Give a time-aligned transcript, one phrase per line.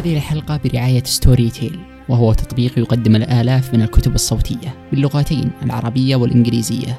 [0.00, 6.98] هذه الحلقة برعاية ستوري تيل وهو تطبيق يقدم الآلاف من الكتب الصوتية باللغتين العربية والإنجليزية.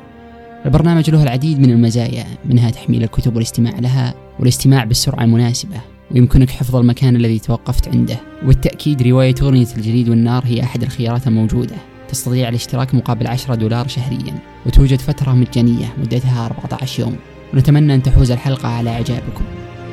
[0.66, 6.76] البرنامج له العديد من المزايا منها تحميل الكتب والاستماع لها والاستماع بالسرعة المناسبة ويمكنك حفظ
[6.76, 8.20] المكان الذي توقفت عنده.
[8.44, 11.76] وبالتأكيد رواية أغنية الجليد والنار هي أحد الخيارات الموجودة
[12.10, 17.16] تستطيع الاشتراك مقابل 10 دولار شهريا وتوجد فترة مجانية مدتها 14 يوم.
[17.54, 19.44] ونتمنى أن تحوز الحلقة على إعجابكم.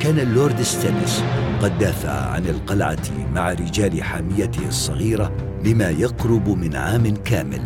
[0.01, 1.23] كان اللورد ستانيس
[1.63, 3.03] قد دافع عن القلعة
[3.35, 5.33] مع رجال حاميته الصغيرة
[5.65, 7.63] لما يقرب من عام كامل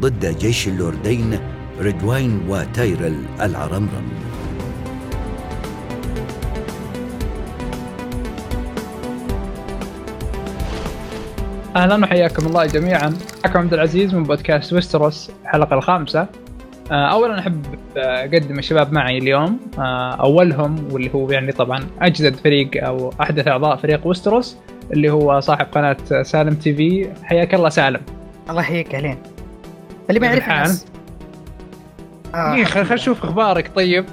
[0.00, 1.38] ضد جيش اللوردين
[1.80, 4.08] ريدواين وتايرل العرمرم.
[11.76, 13.14] أهلا وحياكم الله جميعا.
[13.44, 16.26] معكم عبد العزيز من بودكاست ويستروس الحلقة الخامسة.
[16.90, 19.60] اولا أحب أقدم الشباب معي اليوم.
[19.78, 24.56] آه، أولهم واللي هو يعني طبعا أجدد فريق أو أحدث أعضاء فريق ويستروس
[24.92, 27.10] اللي هو صاحب قناة سالم تي في.
[27.24, 28.00] حياك الله سالم.
[28.50, 29.18] الله يحييك اهلين
[30.08, 30.48] اللي ما يعرف
[32.34, 32.64] آه.
[32.64, 33.70] خلينا خل نشوف أخبارك.
[33.76, 34.04] طيب.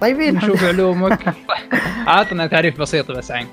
[0.00, 1.18] طيبين نشوف علومك.
[2.06, 3.48] عطنا تعريف بسيط بس عنك.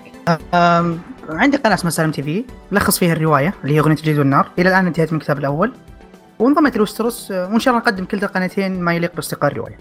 [1.30, 2.44] عندي قناة اسمها سالم تي في.
[2.72, 4.48] لخص فيها الرواية اللي هي أغنية الجليد والنار.
[4.60, 5.72] إلى الآن انتهيت من الكتاب الأول.
[6.40, 9.78] وانضميت لوستروس آه، وإن شاء الله نقدم كلتا قناتين ما يليق باستقرار الروايه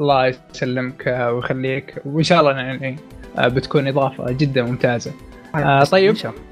[0.00, 2.96] الله يسلمك آه، ويخليك وإن شاء الله يعني
[3.38, 5.12] آه، بتكون إضافة جدا ممتازة
[5.54, 6.10] آه، طيب.
[6.10, 6.42] إن شاء الله.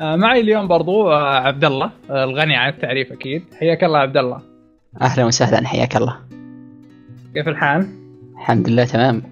[0.00, 4.16] آه، معي اليوم برضو آه، عبد الله آه، الغني عن التعريف أكيد حياك الله عبد
[4.16, 4.40] الله
[5.02, 6.16] أهلا وسهلا حياك الله
[7.34, 7.88] كيف الحال؟
[8.36, 9.22] الحمد لله تمام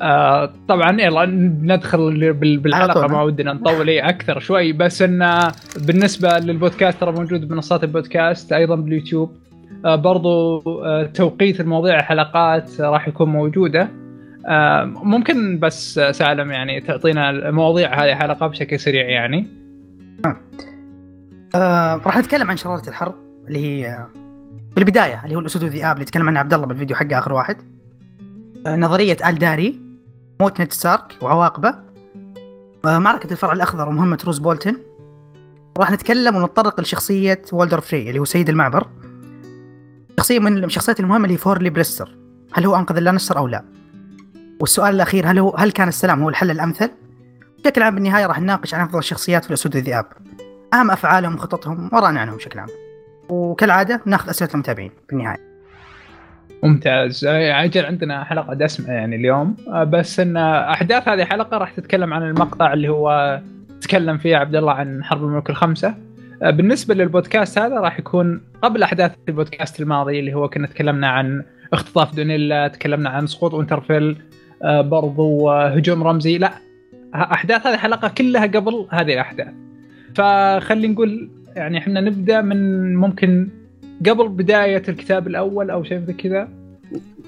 [0.00, 1.26] آه طبعا يلا
[1.62, 3.06] ندخل بالحلقة.
[3.06, 4.72] ما ودنا نطول إيه أكثر شوي.
[4.72, 9.32] بس إن بالنسبة للبودكاست ترى موجود بمنصات البودكاست أيضا باليوتيوب.
[9.84, 13.88] آه برضو آه توقيت المواضيع الحلقات آه، راح يكون موجودة.
[14.46, 19.58] آه ممكن بس آه، سالم يعني تعطينا المواضيع هذه الحلقة بشكل سريع يعني.
[21.54, 23.14] آه، راح نتكلم عن شرارة الحرب
[23.48, 24.08] اللي هي آه،
[24.72, 27.56] في البداية اللي هو الأسود والذئاب اللي تكلم عنها عبد الله بالفيديو حقه آخر واحد.
[28.66, 29.87] آه، نظرية آل داري.
[30.40, 31.74] موت نيد ستارك وعواقبه.
[32.84, 34.76] آه، معركة الفرع الأخضر ومهمة روز بولتن.
[35.78, 38.86] راح نتكلم ونتطرق لشخصية والدر فري اللي هو سيد المعبر.
[40.18, 42.16] شخصية من الشخصيات المهمة اللي فورلي بريستر
[42.52, 43.64] هل هو أنقذ اللانستر أو لا؟
[44.60, 46.90] والسؤال الأخير هل هو هل كان السلام هو الحل الأمثل؟
[47.58, 50.06] بشكل عام بالنهاية راح نناقش عن أفضل الشخصيات في الأسود والذئاب
[50.74, 52.68] أهم أفعالهم وخططهم وراينا عنهم بشكل عام.
[53.28, 55.47] وكالعادة ناخذ أسئلة المتابعين في النهايه
[56.62, 57.24] ممتاز.
[57.24, 59.56] آه، عجل عندنا حلقة دسمة يعني اليوم.
[59.68, 63.40] آه، بس إن أحداث هذه الحلقة راح تتكلم عن المقطع اللي هو
[63.80, 65.94] تكلم فيه عبد الله عن حرب الملوك الخمسة.
[66.42, 71.42] آه، بالنسبة للبودكاست هذا راح يكون قبل أحداث البودكاست الماضي اللي هو كنا تكلمنا عن
[71.72, 74.16] اختطاف دونيلا تكلمنا عن سقوط وينترفيل
[74.62, 76.38] آه، برضو هجوم رمزي.
[76.38, 76.52] لا
[77.14, 79.48] أحداث هذه الحلقة كلها قبل هذه الأحداث.
[80.14, 83.48] فخلي نقول يعني إحنا نبدأ من ممكن
[84.06, 86.48] قبل بداية الكتاب الأول أو شيء زي كذا؟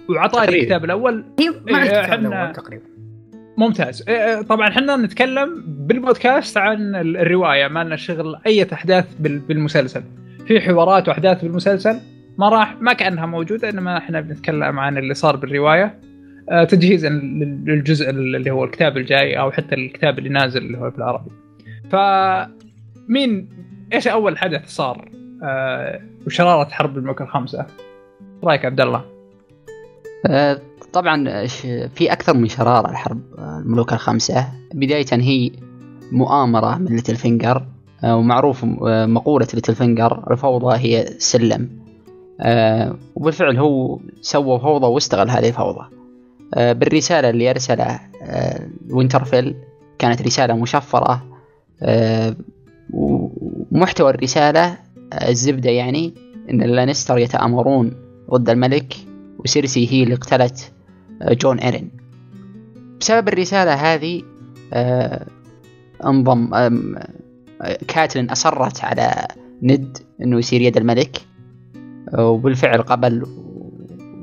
[0.09, 0.55] تقريبا.
[0.59, 2.83] الكتاب الأول؟ هي مع إيه، الكتاب الأول تقريبا.
[3.57, 4.05] ممتاز.
[4.09, 10.03] إيه، طبعا إحنا نتكلم بالبودكاست عن ال- الرواية ما لنا شغل أي أحداث بال- بالمسلسل.
[10.47, 11.97] في حوارات وأحداث بالمسلسل
[12.39, 15.99] ما راح ما كأنها موجودة إنما إحنا بنتكلم عن اللي صار بالرواية.
[16.51, 20.91] آه، تجهيزا لل- للجزء اللي هو الكتاب الجاي أو حتى الكتاب اللي نازل اللي هو
[20.91, 21.31] بالعربي.
[21.91, 23.49] فمين
[23.93, 25.09] إيش أول حدث صار
[26.27, 27.67] وشرارة حرب الملوك الخمسه
[28.45, 29.05] رأيك عبد الله؟
[30.27, 30.61] آه،
[30.93, 31.47] طبعا
[31.87, 35.51] في أكثر من شرارة الحرب آه، الملوك الخمسة بداية هي
[36.13, 37.67] مؤامرة من ليتل فينجر
[38.05, 41.71] آه، ومعروف آه، مقولة ليتل فينجر الفوضى هي سلم.
[42.41, 45.87] آه، وبالفعل هو سوى فوضى واستغل هذه الفوضى.
[46.55, 49.55] آه، بالرسالة اللي أرسلها آه، وينترفيل
[49.99, 51.23] كانت رسالة مشفرة
[51.83, 52.37] آه،
[52.93, 54.79] ومحتوى الرسالة آه،
[55.13, 56.15] الزبدة يعني
[56.51, 57.93] أن اللانستر يتآمرون
[58.31, 58.97] ضد الملك
[59.39, 60.73] وسيرسي هي اللي اقتلت
[61.23, 61.91] آه، جون آرين.
[63.01, 64.23] بسبب الرسالة هذه
[64.73, 65.27] آه،
[66.05, 66.99] انضم آه،
[67.89, 69.27] كاتلين أصرت على
[69.63, 71.21] ند أنه يصير يد الملك
[72.19, 73.27] وبالفعل قبل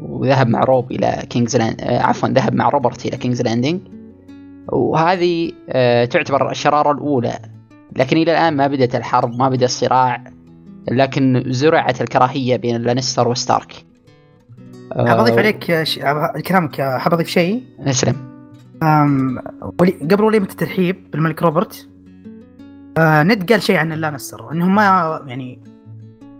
[0.02, 3.80] وذهب مع روب إلى كينجز عفوا ذهب مع روبرت إلى كينجز لاندنج
[4.68, 5.52] وهذه
[6.06, 7.40] تعتبر الشرارة الأولى.
[7.96, 10.24] لكن إلى الآن ما بدأت الحرب ما بدأ الصراع.
[10.92, 13.74] لكن زرعت الكراهية بين اللانستر وستارك.
[14.94, 16.00] آه، حاب أضيف عليك آه، ش-
[16.48, 18.16] كلامك حاب أضيف شيء؟ اسلم
[18.84, 19.40] آم،
[19.82, 21.88] ولي قبل وليمه الترحيب بالملك روبرت؟
[22.98, 25.60] آه، ند قال شيء عن اللانستر إنهم ما يعني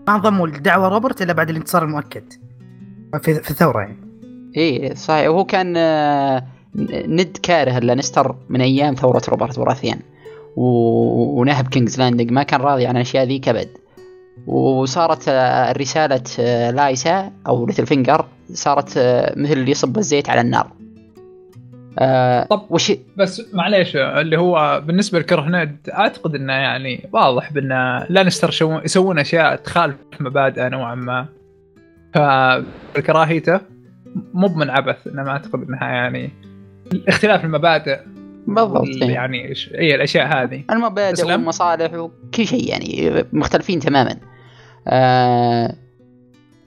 [0.08, 2.24] ما انضموا لدعوة روبرت إلا بعد الانتصار المؤكد.
[3.22, 3.96] في, في الثورة يعني.
[4.56, 5.28] إيه صحيح.
[5.28, 6.44] وهو كان آه،
[7.06, 9.98] ند كاره اللانستر من أيام ثورة روبرت براثيون
[10.56, 13.68] و- ونهب كينجز لاندنج ما كان راضي عن الأشياء ذي كبد.
[14.46, 20.40] وصارت آه، رسالة آه، لايسا أو ليتل فينجر صارت آه، مثل اللي يصب الزيت على
[20.40, 20.72] النار
[21.98, 27.68] آه، طب وش بس معليش اللي هو بالنسبة لكره نيد أعتقد إنه يعني واضح بأن
[28.08, 31.26] اللانستر شو- يسوون أشياء تخالف مبادئه نوعا ما
[32.94, 33.60] فكراهيته
[34.34, 36.30] مو من عبث أنا ما أعتقد إنها يعني
[37.08, 37.98] اختلاف المبادئ
[38.46, 39.10] بالضبط إيه.
[39.10, 41.26] يعني إيش- هي الأشياء هذه المبادئ.
[41.26, 44.16] والمصالح وكل شيء يعني مختلفين تماما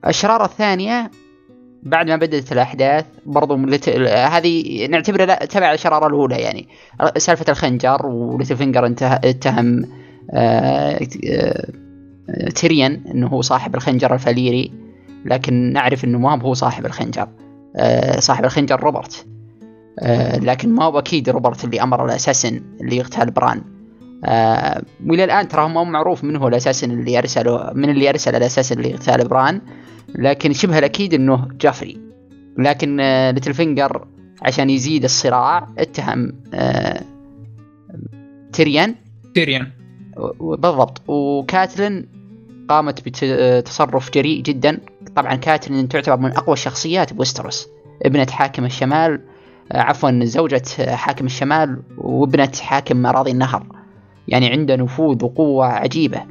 [0.07, 1.11] الشرارة الثانية
[1.83, 3.89] بعد ما بدأت الأحداث برضو لت...
[4.09, 6.67] هذه نعتبرها لا- تبع الشرارة الأولى يعني.
[7.17, 9.13] سالفة الخنجر وليتل فينجر انته...
[9.13, 9.85] اتهم
[10.31, 11.07] آه...
[11.29, 11.67] آه...
[12.55, 14.71] تيريون إنه هو صاحب الخنجر الفاليري
[15.25, 17.27] لكن نعرف إنه ما هو صاحب الخنجر
[17.75, 18.19] آه...
[18.19, 19.25] صاحب الخنجر روبرت
[19.99, 20.37] آه...
[20.39, 23.61] لكن ما هو أكيد روبرت اللي أمر ال assassin اللي يغتال بران.
[24.25, 28.09] آه وإلى الآن ترى ما هو معروف من هو ال assassin اللي ارسله من اللي
[28.09, 29.61] ارسل ال assassin اللي يغتال بران
[30.15, 31.97] لكن شبه الأكيد إنه جافري.
[32.57, 34.07] لكن آه ليتل فينجر
[34.41, 37.01] عشان يزيد الصراع اتهم آه
[38.53, 38.95] تيريون
[39.35, 39.67] تيريون
[40.39, 41.01] بالضبط.
[41.07, 42.07] وكاتلين
[42.69, 44.79] قامت بتصرف جريء جدا.
[45.15, 47.67] طبعا كاتلين تعتبر من أقوى الشخصيات بويستروس.
[48.05, 49.21] ابنة حاكم الشمال
[49.71, 53.80] آه، عفوا زوجة حاكم الشمال وابنة حاكم أراضي النهر.
[54.31, 56.21] يعني عنده نفوذ وقوة عجيبة.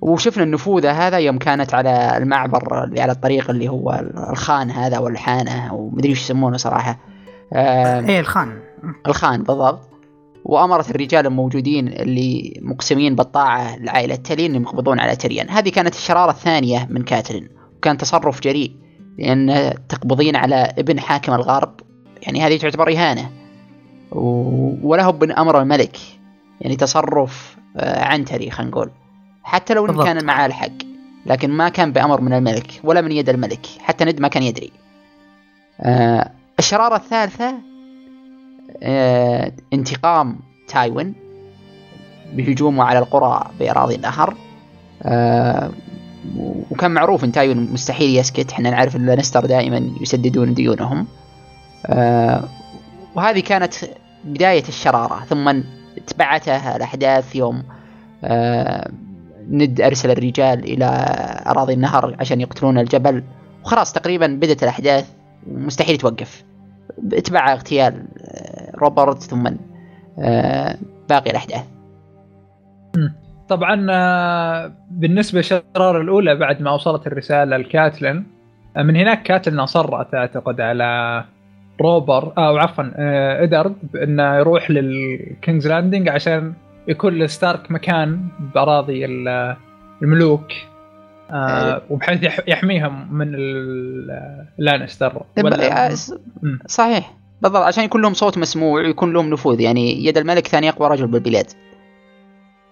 [0.00, 5.70] وشفنا النفوذ هذا يوم كانت على المعبر اللي على الطريق اللي هو الخان هذا والحانة
[5.70, 6.98] أو مدري وش يسمونه صراحة.
[7.54, 8.58] إيه الخان.
[9.06, 9.88] الخان بالضبط.
[10.44, 15.50] وأمرت الرجال الموجودين اللي مقسمين بالطاعة لعائله تالين إنهم يقبضون على تريان.
[15.50, 18.72] هذه كانت الشرارة الثانية من كاترين وكان تصرف جريء
[19.18, 21.80] لأن تقبضين على ابن حاكم الغرب.
[22.22, 23.30] يعني هذه تعتبر إهانة.
[24.12, 25.96] و- وله ابن أمر الملك.
[26.60, 28.90] يعني تصرف آه، عنتري خلينا نقول.
[29.44, 30.04] حتى لو بالضبط.
[30.06, 30.68] كان معاه الحق
[31.26, 33.66] لكن ما كان بأمر من الملك ولا من يد الملك.
[33.78, 34.70] حتى ند ما كان يدري.
[35.80, 37.54] آه، الشرارة الثالثة
[38.82, 40.38] آه، انتقام
[40.68, 41.12] تايوان
[42.32, 44.34] بهجومه على القرى بأراضي النهر.
[45.02, 45.70] آه،
[46.70, 48.52] وكان معروف إن تايوان مستحيل يسكت.
[48.52, 51.06] إحنا نعرف إن لانستر دائما يسددون ديونهم.
[51.86, 52.44] آه،
[53.14, 53.74] وهذه كانت
[54.24, 55.24] بداية الشرارة.
[55.28, 55.48] ثم
[56.06, 57.62] تبعتها الأحداث يوم
[58.24, 58.90] آه،
[59.50, 60.84] ند أرسل الرجال إلى
[61.46, 63.22] أراضي النهر عشان يقتلون الجبل.
[63.64, 65.10] وخلاص تقريبا بدأت الأحداث
[65.46, 66.44] مستحيل توقف.
[67.12, 69.46] اتبع اغتيال آه، روبرت ثم
[70.18, 70.76] آه،
[71.08, 71.64] باقي الأحداث.
[73.48, 73.76] طبعا
[74.90, 78.26] بالنسبة للشرارة الأولى بعد ما وصلت الرسالة لكاتلين
[78.76, 81.24] من هناك كاتلين أصرت أعتقد على
[81.80, 86.52] روبر أو عفوا آه، إدارد بأنه يروح للكينجز لاندنج عشان
[86.88, 88.20] يكون لستارك مكان
[88.54, 89.56] بأراضي ال-
[90.02, 90.46] الملوك
[91.30, 96.58] آه، وبحيث يح- يحميهم من ال- لانستر ولا- آه، س- مم.
[96.66, 97.12] صحيح.
[97.42, 101.06] بالضبط عشان يكون لهم صوت مسموع ويكون لهم نفوذ يعني يد الملك ثاني أقوى رجل
[101.06, 101.46] بالبلاد.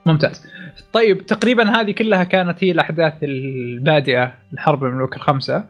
[0.06, 0.46] ممتاز.
[0.92, 5.64] طيب تقريبا هذه كلها كانت هي الأحداث البادئة لحرب الملوك الخمسة.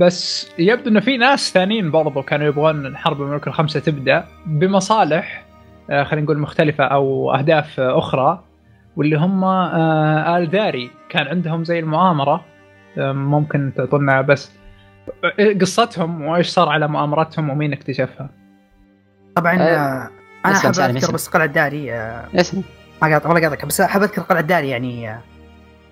[0.00, 5.44] بس يبدو ان في ناس ثانيين برضو كانوا يبغون حرب الملوك الخمسة تبدأ بمصالح
[5.90, 8.44] آه، خلينا نقول مختلفة أو أهداف أخرى
[8.96, 10.90] واللي هم آه، آل داري.
[11.08, 12.44] كان عندهم زي المؤامرة
[12.98, 14.52] ممكن تعطونا بس
[15.24, 18.30] آه، قصتهم وإيش صار على مؤامرتهم ومين اكتشفها.
[19.34, 20.10] طبعا آه،
[20.46, 21.12] أنا حاب سالم، أذكر.
[21.12, 21.92] بس قلعة داري
[22.34, 22.62] اسم
[23.02, 25.16] ما قاطع ولا قاطعك بس حاب أذكر قلعة داري يعني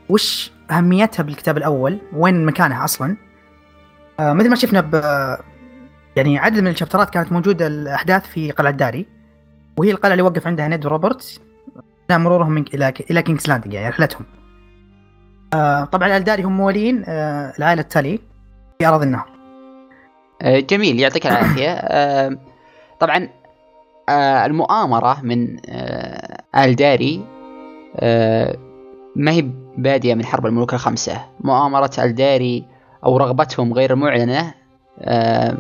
[0.09, 3.17] وش أهميتها بالكتاب الأول؟ وين مكانها أصلا؟
[4.21, 4.95] آه، مثل ما شفنا ب
[6.17, 9.07] يعني عدد من الشابترات كانت موجودة الأحداث في قلعة داري
[9.77, 11.41] وهي القلعة اللي وقف عندها نيد وروبرت
[12.05, 14.27] اثناء مرورهم من إلى إلى كينجز لاندنج يعني رحلتهم.
[15.55, 18.21] آه، طبعا الداري هم موالين آه، العائلة تالي
[18.79, 19.29] في أراضي النهر.
[20.43, 21.71] آه، جميل يعطيك العافية.
[21.71, 22.39] آه،
[23.01, 23.29] طبعا
[24.09, 25.57] آه، المؤامرة من
[26.57, 27.25] آل داري
[29.17, 29.43] ما هي
[29.79, 31.21] بادية من حرب الملوك الخمسة.
[31.41, 32.74] مؤامرة آل داري
[33.05, 34.55] أو رغبتهم غير المعلنة
[35.01, 35.57] آه،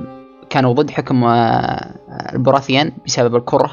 [0.50, 1.94] كانوا ضد حكم آه،
[2.32, 3.70] البراثيان بسبب الكره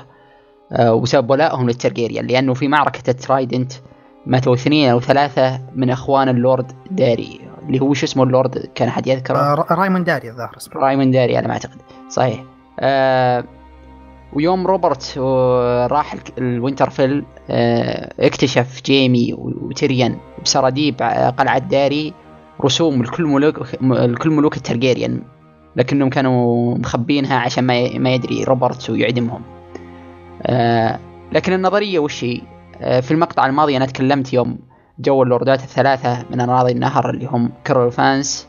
[0.71, 3.73] آه، وبسبب ولائهم للترجيريان لأنه في معركة الترايدنت
[4.25, 9.07] ماتوا اثنين أو ثلاثة من أخوان اللورد داري اللي هو شو اسمه اللورد كان أحد
[9.07, 10.81] يذكره؟ آه، را- رايموند داري الظاهر اسمه.
[10.81, 11.77] رايموند داري على ما أعتقد.
[12.09, 12.43] صحيح.
[12.79, 13.43] آه
[14.33, 15.17] ويوم روبرت
[15.91, 20.95] راح الوينترفيل آه اكتشف جيمي وتيريون بسراديب
[21.39, 22.13] قلعة داري
[22.65, 25.21] رسوم لكل ملوك لكل ملوك الترجيريان
[25.75, 29.41] لكنهم كانوا مخبينها عشان ما ما يدري روبرت ويعدمهم
[30.43, 30.99] آه
[31.31, 32.41] لكن النظرية وش هي؟
[32.81, 34.57] آه، في المقطع الماضي أنا تكلمت يوم
[34.99, 38.47] جو اللوردات الثلاثة من أراضي النهر اللي هم كارول فانس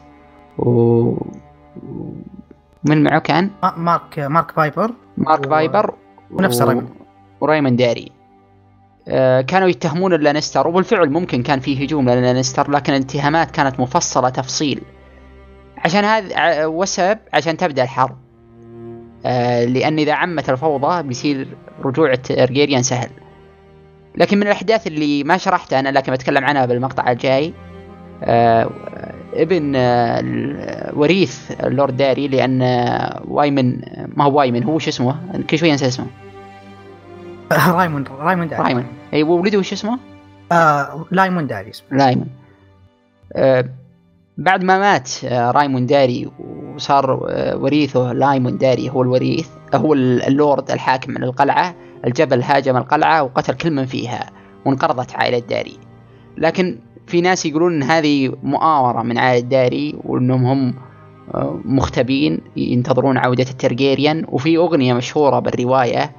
[0.59, 1.15] و
[2.85, 5.95] من معه كان؟ ما- مارك مارك بايبر مارك و- بايبر
[6.31, 6.89] ونفس رايموند.
[7.41, 8.13] ورايموند داري
[9.47, 14.81] كانوا يتهمون اللانستر وبالفعل ممكن كان في هجوم للانستر لكن الاتهامات كانت مفصلة تفصيل.
[15.79, 18.17] عشان هذا والسبب عشان تبدأ الحرب.
[19.27, 21.49] آه، لأن إذا عمت الفوضى بيصير
[21.85, 23.11] رجوع الترجيريان سهل.
[24.17, 27.53] لكن من الأحداث اللي ما شرحتها أنا لكن بتكلم عنها بالمقطع الجاي
[28.25, 28.71] آه،
[29.35, 33.81] ابن آه، وريث اللورد داري آه، وايمن
[34.17, 35.17] ما هو وايمن هو شو اسمه؟
[35.51, 36.07] كل شوي أنسى اسمه.
[37.79, 39.99] رايموند رايموند داري رايمن اي ولده وش اسمه؟
[40.53, 41.99] آه لايموند داري اسمه.
[42.05, 42.27] رايمن
[43.33, 43.65] آه
[44.39, 46.31] بعد ما مات آه رايمون داري
[46.75, 51.75] وصار آه وريثه لايمون داري هو الوريث هو ال- اللورد الحاكم من القلعة
[52.07, 54.31] الجبل هاجم القلعة وقتل كل من فيها
[54.67, 55.77] وانقرضت عائلة داري.
[56.39, 60.75] لكن في ناس يقولون إن هذه مؤامرة من عائلة داري وإنهم هم
[61.35, 64.25] آه، مختبين ينتظرون عودة الترجيريان.
[64.29, 66.13] وفي أغنية مشهورة بالرواية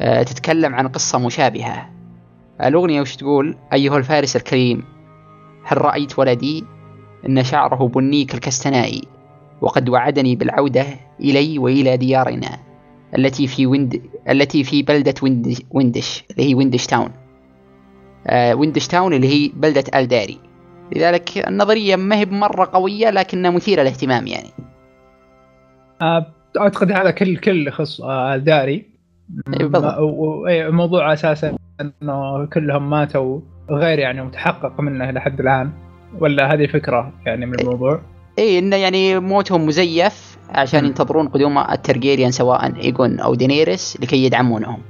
[0.00, 1.90] تتكلم عن قصة مشابهة.
[2.64, 4.84] الأغنية وش تقول؟ أيها الفارس الكريم
[5.64, 6.64] هل رأيت ولدي؟
[7.28, 9.02] إن شعره بني كالكستنائي
[9.60, 10.86] وقد وعدني بالعودة
[11.20, 12.58] إلي وإلى ديارنا
[13.18, 15.58] التي في ويند التي في بلدة ويند...
[15.70, 17.10] ويندش اللي هي ويندش تاون.
[18.26, 20.38] آه ويندش تاون اللي هي بلدة آل داري.
[20.96, 24.50] لذلك النظرية ما هي بمرة قوية لكنها مثيرة للاهتمام يعني.
[26.02, 26.26] آه،
[26.60, 28.34] أعتقد هذا كل كل يخص آه،
[29.60, 29.66] إيه،.
[29.66, 33.40] م- إيه، الموضوع أساسا إنه كلهم ماتوا
[33.70, 35.70] غير يعني متحقق منه لحد الآن
[36.18, 38.00] ولا هذه فكرة يعني من الموضوع
[38.38, 40.86] اي إنه يعني موتهم مزيف عشان مم.
[40.86, 44.80] ينتظرون قدوم الترجيريان سواء ايجون أو دينيريس لكي يدعمونهم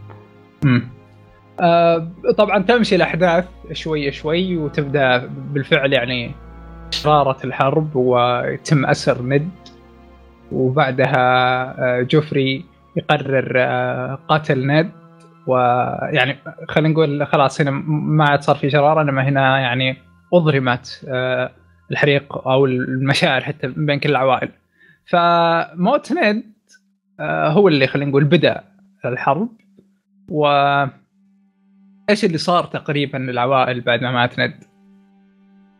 [0.64, 0.88] مم.
[1.60, 6.34] آه طبعا تمشي الأحداث شوي شوي وتبدأ بالفعل يعني
[6.90, 9.50] شرارة الحرب ويتم أسر ند
[10.52, 11.18] وبعدها
[11.78, 12.64] آه جوفري
[12.96, 14.90] يقرر آه قتل ند
[15.46, 16.36] ويعني
[16.68, 19.96] خلينا نقول خلاص هنا ما عاد صار في شرارة إنما هنا يعني
[20.34, 21.50] اضرمت آه
[21.90, 24.48] الحريق أو المشاعر حتى بين كل العوائل.
[25.06, 26.44] فموت ند
[27.20, 28.64] آه هو اللي خلينا نقول بدأ
[29.04, 29.48] الحرب.
[30.28, 30.46] و
[32.10, 34.54] إيش اللي صار تقريبا للعوائل بعد ما مات ند؟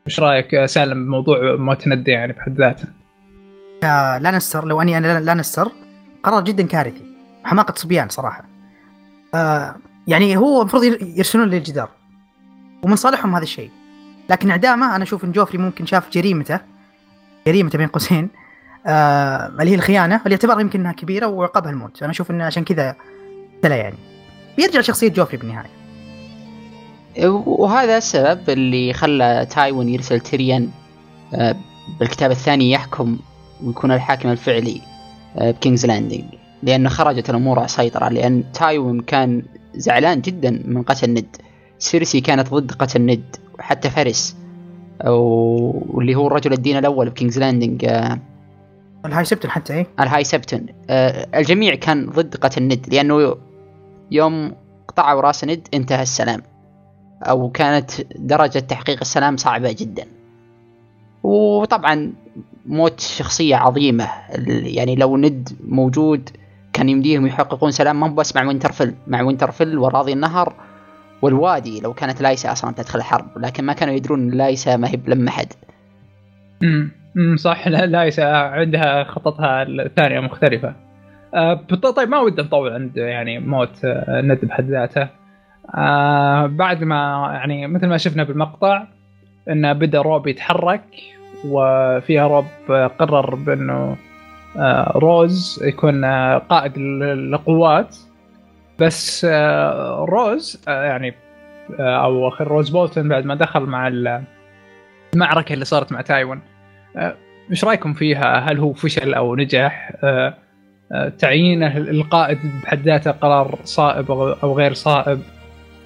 [0.07, 2.89] إيش رأيك سالم بموضوع موت ند يعني بحد ذاته؟
[4.23, 5.69] لانستر لو أني أنا لانستر
[6.23, 7.06] قرار جدا كارثي.
[7.47, 8.45] حماقة صبيان صراحة.
[9.35, 9.77] آه
[10.07, 11.89] يعني هو المفروض ير- يرسلون للجدار.
[12.83, 13.71] ومن صالحهم هذا الشيء.
[14.31, 16.61] لكن اعدامه أنا أشوف إن جوفري ممكن شاف جريمته
[17.47, 18.29] جريمته بين قوسين
[18.87, 22.03] آه اللي هي الخيانة اللي يعتبر يمكن إنها كبيرة وعقبها الموت.
[22.03, 22.97] أنا أشوف انه عشان كذا
[23.57, 23.97] ابتلى يعني.
[24.57, 25.71] بيرجع شخصية جوفري بالنهاية.
[27.47, 30.71] وهذا السبب اللي خلى تايوين يرسل تيريون
[31.35, 31.57] آه،
[32.01, 33.19] بالكتاب الثاني يحكم
[33.63, 34.81] ويكون الحاكم الفعلي
[35.39, 36.25] آه، بكينجز لاندنج
[36.63, 39.43] لأنه خرجت الأمور على سيطرة لأن تايوين كان
[39.75, 41.37] زعلان جدا من قتل ند.
[41.79, 44.37] سيرسي كانت ضد قتل ند وحتى فارس
[45.05, 48.19] واللي هو الرجل الدين الأول بكينجز لاندنج آه،
[49.07, 50.67] ال High Septon حتى إيه؟ ال High Septon.
[50.91, 53.37] آه، الجميع كان ضد قتل ند لأنه
[54.11, 54.53] يوم
[54.89, 56.43] قطعوا رأس ند انتهى السلام
[57.23, 60.07] أو كانت درجة تحقيق السلام صعبة جدا.
[61.23, 62.13] وطبعا
[62.67, 64.09] موت شخصية عظيمة
[64.49, 66.31] يعني لو ند موجود
[66.77, 70.53] كان يمديهم يحققون سلام ما بس مع وينترفيل مع وينترفيل وأراضي النهر
[71.23, 74.97] والوادي لو كانت لايسا أصلا تدخل الحرب لكن ما كانوا يدرون إن لايسا ما هي
[74.97, 75.53] بلم احد
[76.63, 80.75] امم صح لا لايسا عندها خططها الثانية مختلفة.
[81.35, 85.09] بط- طيب ما ودي نطول عند يعني موت آه ند بحد ذاته.
[85.75, 88.85] آه بعد ما يعني مثل ما شفنا بالمقطع
[89.51, 90.85] انه بدأ روب يتحرك
[91.45, 92.47] وفيها روب
[92.99, 93.97] قرر بإنه
[94.97, 97.97] روز يكون آه قائد ال- القوات
[98.79, 101.15] بس آه روز آه يعني
[101.81, 104.23] آه أو اخر روز بولتون بعد ما دخل مع ال-
[105.15, 106.41] المعركة اللي صارت مع تايوان
[106.97, 107.15] آه،
[107.51, 110.35] إيش رأيكم فيها؟ هل هو فشل أو نجح؟ آه،
[110.93, 115.21] آه، تعيينه القائد بحد ذاته قرار صائب أو غير صائب؟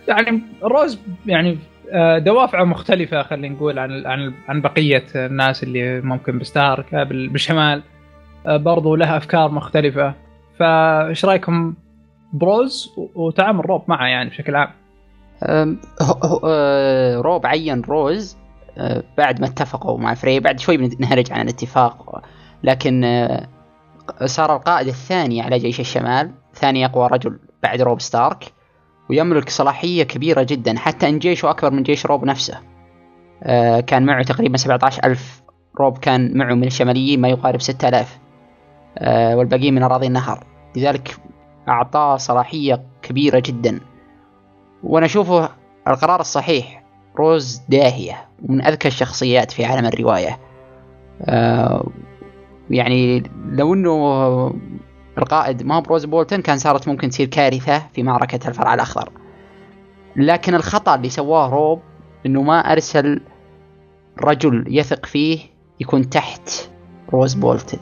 [0.09, 1.59] يعني روز يعني
[1.93, 7.79] آه، دوافعه مختلفة خلينا نقول عن عن عن بقية الناس اللي ممكن بستارك بال- بالشمال
[7.79, 7.83] آه،
[8.47, 10.15] برضو لها أفكار مختلفة.
[10.59, 11.75] فايش رأيكم
[12.33, 14.69] بروز وتعامل روب معه يعني بشكل عام؟
[15.43, 18.37] آه، روب عين روز
[18.79, 22.23] آه، بعد ما اتفقوا مع فري بعد شوي بنعرج عن الاتفاق.
[22.63, 23.49] لكن آه،
[24.25, 28.53] صار القائد الثاني على جيش الشمال ثاني أقوى رجل بعد روب ستارك
[29.11, 32.59] ويملك صلاحية كبيرة جدا حتى إن جيشه أكبر من جيش روب نفسه.
[33.43, 35.43] آه، كان معه تقريبا 17 ألف
[35.81, 38.30] روب كان معه من الشماليين ما يقارب 6000 آه،
[39.37, 40.45] والباقيين من أراضي النهر.
[40.77, 41.17] لذلك
[41.69, 43.81] أعطاه صلاحية كبيرة جدا.
[44.83, 45.49] وأنا أشوفه
[45.89, 46.85] القرار الصحيح.
[47.19, 48.29] روز داهية.
[48.49, 50.39] ومن أذكى الشخصيات في عالم الرواية.
[51.23, 51.87] آه،
[52.71, 54.55] يعني لو أنه
[55.19, 59.11] القائد ما هو بروز بولتن كان صارت ممكن تصير كارثة في معركة الفرع الأخضر.
[60.17, 61.81] لكن الخطأ اللي سواه روب
[62.27, 63.21] أنه ما أرسل
[64.25, 65.41] رجل يثق فيه
[65.81, 66.51] يكون تحت
[67.13, 67.79] روز بولتن.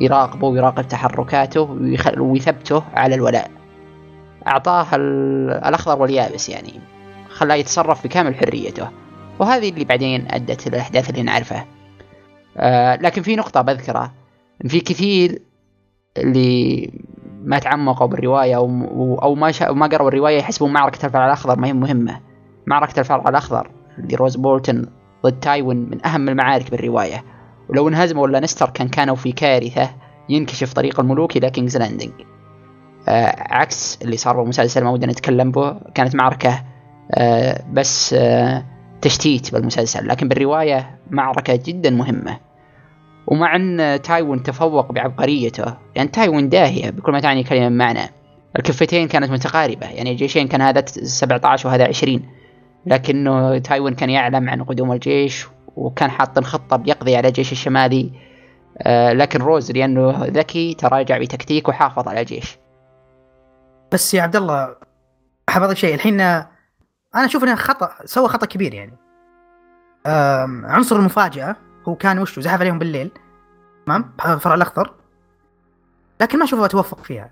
[0.00, 1.78] يراقبه ويراقب تحركاته
[2.18, 3.50] ويثبته على الولاء.
[4.46, 6.72] أعطاه الأخضر واليابس يعني.
[7.28, 8.88] خلاه يتصرف بكامل حريته.
[9.38, 11.66] وهذه اللي بعدين أدت الأحداث اللي نعرفها.
[12.56, 14.12] آه لكن في نقطة بذكرها.
[14.68, 15.42] في كثير
[16.18, 16.90] اللي
[17.44, 19.70] ما تعمقوا بالرواية أو, أو ما شا...
[19.72, 22.20] ما قرأوا الرواية يحسبون معركة الفرع الأخضر ما هي مهمة.
[22.66, 24.86] معركة الفرع الأخضر اللي روز بولتن
[25.24, 27.24] ضد تايوين من أهم المعارك بالرواية.
[27.72, 29.90] ولو انهزموا واللانستر كان كانوا في كارثة
[30.28, 32.12] ينكشف طريق الملوك إلى كينجز لاندنج
[33.08, 36.64] آه عكس اللي صار بالمسلسل ما ودنا نتكلم به كانت معركة
[37.14, 38.64] آه بس آه
[39.00, 42.38] تشتيت بالمسلسل لكن بالرواية معركة جدا مهمة.
[43.26, 48.10] ومع أن تايوان تفوق بعبقريته لأن يعني تايوان داهية بكل ما تعني كلمة معنى.
[48.56, 52.22] الكفتين كانت متقاربة يعني الجيشين كان هذا 17 وهذا 20
[52.86, 58.12] لكنه تايوان كان يعلم عن قدوم الجيش وكان حاط خطة بيقضي على الجيش الشمالي
[58.78, 62.58] آه لكن روز لأنه ذكي تراجع بتكتيك وحافظ على الجيش
[63.92, 64.76] بس يا عبد الله
[65.48, 65.94] أحب شيء.
[65.94, 66.46] الحين أنا
[67.14, 68.98] أشوف انه خطأ سوى خطأ كبير يعني.
[70.66, 71.56] عنصر المفاجأة
[71.88, 73.10] هو كان وشه زحف عليهم بالليل
[73.86, 74.94] تمام؟ الفرع الأخضر.
[76.20, 77.30] لكن ما اشوفه توفق فيها.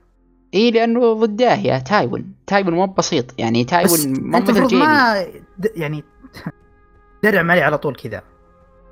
[0.54, 5.26] إي لأنه ضد داهية تايوان تايوان مو بسيط يعني تايوان مو مثل ما.
[5.74, 6.04] يعني
[7.22, 8.22] درعم عليه على طول كذا.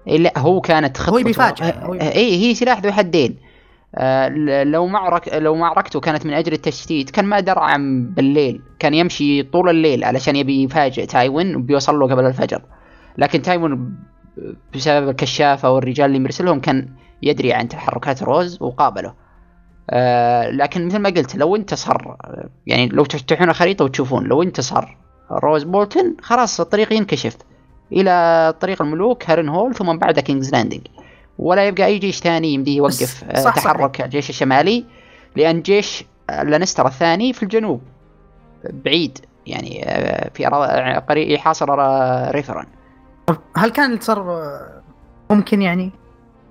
[0.06, 1.18] إيه لا هو كانت خطته.
[1.18, 1.64] هو بيفاجئ
[2.00, 3.38] اي هي سلاح ذو حدين.
[3.94, 4.28] آه
[4.64, 7.10] لو معرك لو معركته كانت من أجل التشتيت.
[7.10, 8.62] كان ما درعم بالليل.
[8.78, 12.62] كان يمشي طول الليل علشان يبي يفاجئ تايوين وبيوصل له قبل الفجر.
[13.18, 13.96] لكن تايوين
[14.74, 16.88] بسبب الكشافة والرجال اللي مرسلهم كان
[17.22, 19.14] يدري عن تحركات روز وقابله.
[19.90, 21.96] آه لكن مثل ما قلت لو انتصر
[22.66, 24.96] يعني لو تفتحون الخريطة وتشوفون لو انتصر
[25.30, 27.36] روز بولتن خلاص الطريق ينكشف.
[27.92, 30.80] إلى طريق الملوك هارنهول ثم بعد كينجز لاندنج
[31.38, 34.04] ولا يبقى أي جيش ثاني يمديه يوقف آه، صح تحرك صحيح.
[34.04, 34.84] الجيش الشمالي
[35.36, 37.80] لأن جيش لانستر الثاني في الجنوب
[38.64, 40.44] بعيد يعني آه، في
[41.08, 41.68] قريب يحاصر
[42.30, 42.66] ريفرن
[43.56, 44.42] هل كان الانتصار
[45.30, 45.90] ممكن يعني؟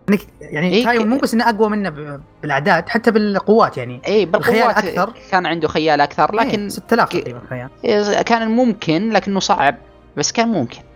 [0.10, 4.02] إنك يعني إيه تايوان مو بس إنه أقوى منه بالأعداد حتى بالقوات يعني.
[4.08, 5.14] اي بالقوات أكثر.
[5.32, 9.76] كان عنده خيال أكثر إيه، لكن 6000 تقريبا خيال إيه كان ممكن لكنه صعب
[10.18, 10.80] بس كان ممكن.
[10.80, 10.87] آه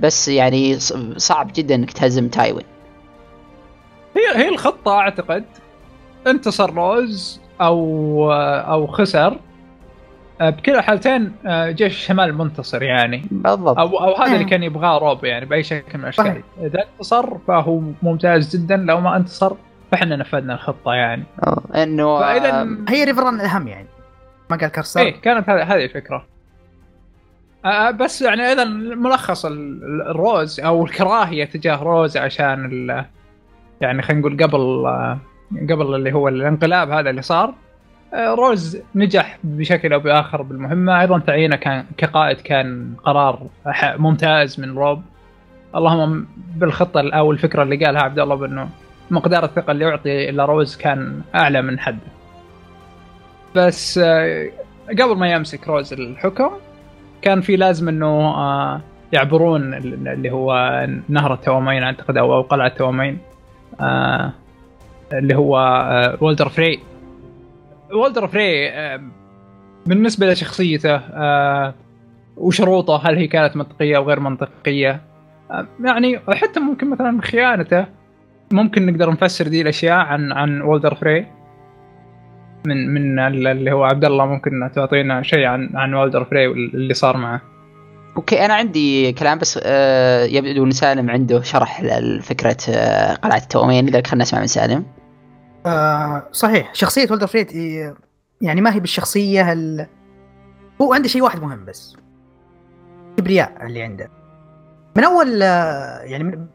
[0.00, 0.78] بس يعني
[1.16, 2.64] صعب جدا إنك تهزم تايوان.
[4.16, 5.44] هي هي الخطة أعتقد.
[6.26, 9.36] انتصر روز أو أو خسر.
[10.40, 13.22] آه، بكلا الحالتين آه، جيش الشمال منتصر يعني.
[13.30, 13.78] بالضبط.
[13.78, 16.42] أو أو هذا اللي كان يبغاه روب يعني بأي شكل من الأشكال.
[16.60, 19.52] إذا انتصر فهو ممتاز جدا لو ما انتصر
[19.90, 21.24] فإحنا نفذنا الخطة يعني.
[21.74, 23.86] إنه فإذا هي ريفران الأهم يعني.
[24.50, 26.26] ما قال كرسر إيه كانت هذه الفكرة.
[27.64, 32.88] آه بس يعني اذا ملخص الروز أو الكراهية تجاه روز عشان
[33.80, 34.86] يعني خلينا نقول قبل
[35.70, 37.54] قبل اللي هو الانقلاب هذا اللي صار
[38.14, 41.00] آه، روز نجح بشكل أو بآخر بالمهمة.
[41.00, 43.46] أيضا تعيينه كان كقائد كان قرار
[43.84, 45.02] ممتاز من روب.
[45.76, 48.68] اللهم بالخطة أو الفكرة اللي قالها عبد الله بأنه
[49.10, 51.98] مقدار الثقة اللي يعطي لروز كان أعلى من حده.
[53.54, 54.50] بس آه،
[54.88, 56.50] قبل ما يمسك روز الحكم
[57.22, 58.80] كان في لازم إنه آه،
[59.12, 63.18] يعبرون اللي هو نهر التوامين أعتقد أو قلعة التوامين
[65.12, 65.56] اللي هو
[66.20, 66.80] والدر فري.
[67.92, 68.70] والدر فري
[69.86, 71.74] بالنسبة لشخصيته آه،
[72.36, 75.00] وشروطه هل هي كانت منطقية أو غير منطقية؟
[75.84, 77.86] يعني حتى ممكن مثلا خيانته
[78.52, 81.26] ممكن نقدر نفسر دي الأشياء عن عن والدر فري.
[82.64, 87.16] من من اللي هو عبد الله ممكن تعطينا شيء عن عن والدر فري واللي صار
[87.16, 87.42] معه.
[88.16, 93.86] أوكي أنا عندي كلام بس آه يبدو أن سالم عنده شرح لفكرة آه قلعه التوامين
[93.86, 94.86] لذلك خلينا نسمع من سالم.
[95.66, 96.74] آه صحيح.
[96.74, 97.52] شخصية ولدر فريد
[98.40, 99.86] يعني ما هي بالشخصية ال...
[100.80, 101.96] هو عنده شيء واحد مهم بس.
[103.16, 104.10] كبرياء اللي عنده.
[104.96, 106.46] من أول آه، يعني من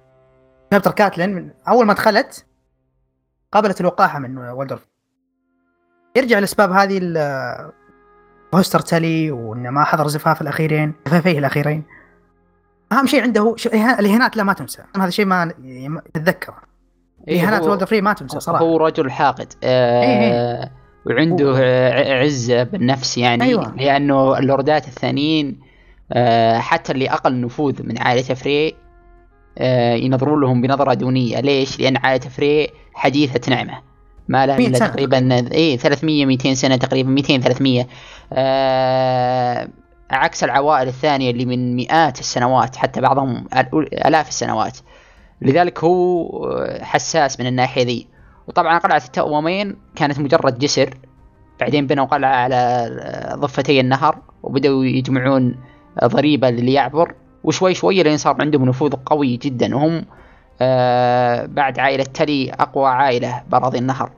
[0.73, 2.45] شابتر كاتلين من أول ما دخلت
[3.51, 4.79] قابلت الوقاحة من ولدر
[6.15, 6.99] يرجع لأسباب هذه
[8.53, 11.83] هوستر تالي وإنه ما حضر زفاف الأخيرين زفافيه الأخيرين.
[12.91, 14.81] أهم شيء عنده الإهانات- الإهانات لا ما تنسى.
[14.97, 15.51] هذا شيء ما
[16.13, 16.57] تتذكره.
[17.27, 18.63] إيه، الاهانات هو- والدر فري ما تنسى صراحة.
[18.65, 19.53] هو رجل حاقد.
[19.63, 20.71] آه إيه
[21.05, 23.75] وعنده آه، عزة بالنفس يعني أيوة.
[23.75, 25.59] لأنه اللوردات الثانيين
[26.13, 28.75] آه حتى اللي أقل نفوذ من عائلة فري
[29.57, 31.39] آه ينظرون لهم بنظرة دونية.
[31.39, 33.81] ليش؟ لأن عائلة فري حديثة نعمة.
[34.27, 34.87] ما لها 100 إلا سنة.
[34.87, 37.87] تقريبا إيه 300 200 سنة تقريبا 200 300
[38.33, 39.67] آه
[40.11, 43.47] عكس العوائل الثانية اللي من مئات السنوات حتى بعضهم
[44.05, 44.77] آلاف السنوات.
[45.41, 46.29] لذلك هو
[46.81, 48.07] حساس من الناحية ذي.
[48.47, 50.97] وطبعا قلعة التأومين كانت مجرد جسر.
[51.59, 52.89] بعدين بنوا قلعة على
[53.33, 55.55] ضفتي النهر وبدأوا يجمعون
[56.05, 59.75] ضريبة للي يعبر وشوي شوي لين صار عندهم نفوذ قوي جدا.
[59.75, 60.05] وهم
[61.47, 64.09] بعد عائلة تلي أقوى عائلة بأراضي النهر.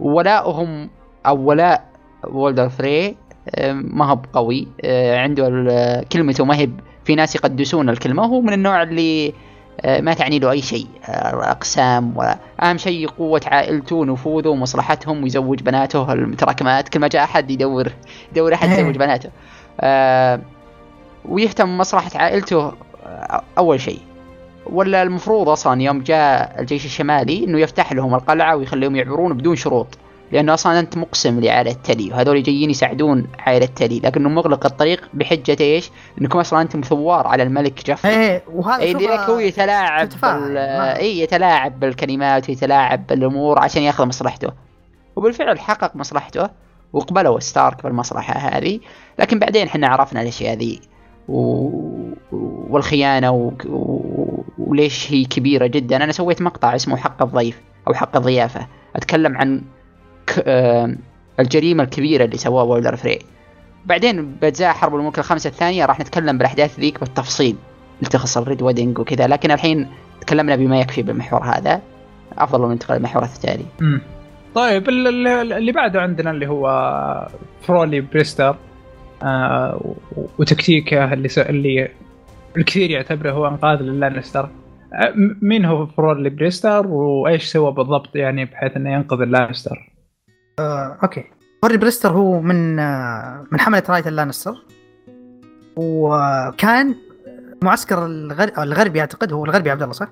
[0.00, 0.90] ولاؤهم
[1.26, 1.84] أو ولاء
[2.24, 3.16] وولدر فري
[3.54, 6.68] آه، ما هو قوي آه، عنده كلمته ما هي
[7.04, 9.32] في ناس يقدسون الكلمة هو من النوع اللي
[9.80, 10.86] آه، ما تعني له أي شيء.
[11.08, 16.88] آه، أقسام ولا أهم شيء قوة عائلته ونفوذه ومصلحتهم ويزوج بناته المتراكمات.
[16.88, 17.88] كل ما جاء أحد يدور
[18.32, 18.68] يدور أحد.
[18.68, 19.30] يزوج بناته.
[19.80, 20.40] آه،
[21.24, 22.72] ويهتم بمصلحة عائلته
[23.06, 24.00] آه، أول شيء.
[24.72, 29.86] ولا المفروض أصلا يوم جاء الجيش الشمالي إنه يفتح لهم القلعة ويخليهم يعبرون بدون شروط.
[30.32, 34.00] لأنه أصلا أنت مقسم لعائلة تلي وهذول جايين يساعدون عائلة تلي.
[34.04, 38.92] لكنه مغلق الطريق بحجة إيش؟ إنكم أصلا أنتم ثوار على الملك جفر إيه وهذا اي
[38.92, 40.08] لذلك هو يتلاعب
[40.96, 44.48] اي يتلاعب بالكلمات ويتلاعب بالأمور عشان يأخذ مصلحته.
[45.16, 46.50] وبالفعل حقق مصلحته
[46.92, 48.80] وقبلوا ستارك بالمصلحة هذه.
[49.18, 50.80] لكن بعدين إحنا عرفنا الأشياء ذي.
[51.28, 51.70] و...
[52.70, 53.52] والخيانة و...
[53.66, 54.44] و...
[54.58, 55.96] وليش هي كبيرة جدا.
[55.96, 58.66] أنا سويت مقطع اسمه حق الضيف أو حق الضيافة.
[58.96, 59.62] أتكلم عن
[60.26, 60.44] ك...
[60.46, 60.98] آم،
[61.40, 63.18] الجريمة الكبيرة اللي سواها والدر فري.
[63.86, 67.56] بعدين باجزاء حرب الملوك الخمسه الثانية راح نتكلم بالأحداث ذيك بالتفصيل.
[67.98, 69.88] اللي تخص ال Red Wedding وكذا لكن الحين
[70.20, 71.80] تكلمنا بما يكفي بالمحور هذا.
[72.38, 73.64] أفضل لو ننتقل للمحور التالي.
[74.54, 77.28] طيب ال- ال- اللي بعده عندنا اللي هو
[77.62, 78.56] فورلي بريستر.
[80.38, 81.38] وتكتيكه اللي س...
[81.38, 81.88] اللي
[82.56, 84.48] الكثير يعتبره هو انقاذ للانستر
[84.94, 89.92] آه، مين هو فورلي بريستر وإيش سوى بالضبط يعني بحيث إنه ينقذ اللانستر
[90.58, 91.24] آه، أوكي
[91.64, 94.54] فورلي بريستر هو من آه، من حملة رايه اللانستر
[95.76, 96.94] وكان
[97.62, 100.08] معسكر الغرب الغربي أعتقد هو الغربي عبد الله صح؟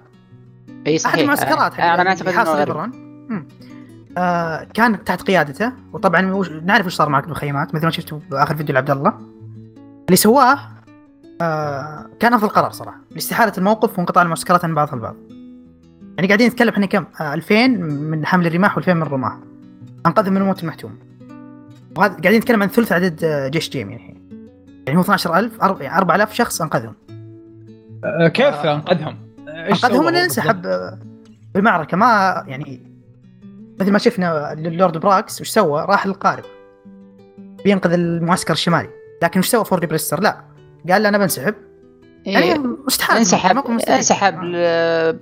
[0.86, 2.58] إي صحيح احد المعسكرات آه، أنا أعتقد.
[2.58, 2.90] ليبرون
[3.28, 3.48] مم.
[4.18, 5.72] آه كان تحت قيادته.
[5.92, 6.20] وطبعا
[6.64, 9.12] نعرف وش صار معك بالخيمات مثل ما شفتوا بآخر فيديو لعبد الله.
[10.06, 10.58] اللي سواه
[11.40, 13.00] آه كان أفضل قرار صراحة.
[13.10, 15.16] لاستحالة الموقف وانقطاع المعسكرات عن بعضها البعض.
[16.16, 19.36] يعني قاعدين نتكلم إحنا كم؟ آه 2000 من حمل الرماح و2000 من الرماح.
[20.06, 20.98] أنقذهم من الموت المحتوم.
[21.96, 24.20] وهذا قاعدين نتكلم عن ثلث عدد آه، جيش جيم يعني
[24.86, 26.94] يعني هو 12000 أرب- يعني 4000 شخص أنقذهم.
[28.04, 28.54] آه كيف.
[28.54, 29.16] أنقذهم؟
[29.48, 30.66] أنقذهم إنه انسحب
[31.54, 31.96] بالمعركة.
[31.96, 32.93] ما يعني
[33.80, 36.44] مثل ما شفنا اللورد براكس وش سوى؟ راح للقارب
[37.64, 38.90] بينقذ المعسكر الشمالي
[39.22, 40.44] لكن وش سوى فورلي بريستر؟ لا
[40.90, 41.54] قال لا أنا بنسحب
[42.26, 42.58] يعني إيه.
[42.58, 43.58] مستحيل انسحب.
[43.88, 45.16] انسحب آه.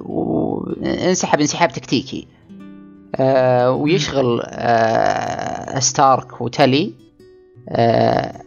[0.00, 0.66] و...
[0.84, 2.28] انسحب انسحاب تكتيكي
[3.16, 6.94] آه ويشغل آه ستارك وتلي
[7.68, 8.42] آه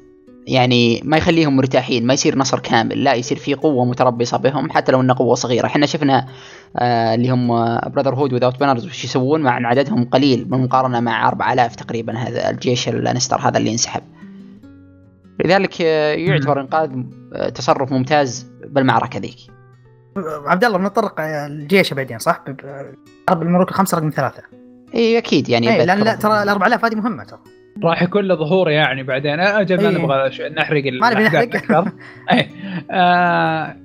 [0.48, 4.92] يعني ما يخليهم مرتاحين ما يصير نصر كامل لا يصير في قوة متربصة بهم حتى
[4.92, 5.66] لو انها قوة صغيرة.
[5.66, 6.28] إحنا شفنا
[6.78, 7.48] آه اللي هم
[7.90, 12.90] Brotherhood Without Banners وش يسوون مع إن عددهم قليل بالمقارنة مع 4000 تقريبا هذا الجيش
[12.90, 14.02] اللانستر هذا اللي انسحب
[15.40, 16.90] لذلك آه، يعتبر إنقاذ
[17.34, 19.38] آه، تصرف ممتاز بالمعركة ذيك.
[20.46, 22.44] عبد الله بنتطرق الجيش بعدين صح؟
[23.30, 24.44] حرب الملوك الخمسة رقم ثلاثة.
[24.96, 27.40] إي أكيد يعني إي لأن لا ترى ال 4000 هذه مهمة ترى.
[27.84, 29.98] راح يكون له ظهور يعني بعدين آه، أجل ما إيه.
[29.98, 31.42] نبغى نحرق ما نبي نحرق.
[31.42, 31.92] أكثر
[32.32, 32.48] إيه.
[32.92, 33.76] آه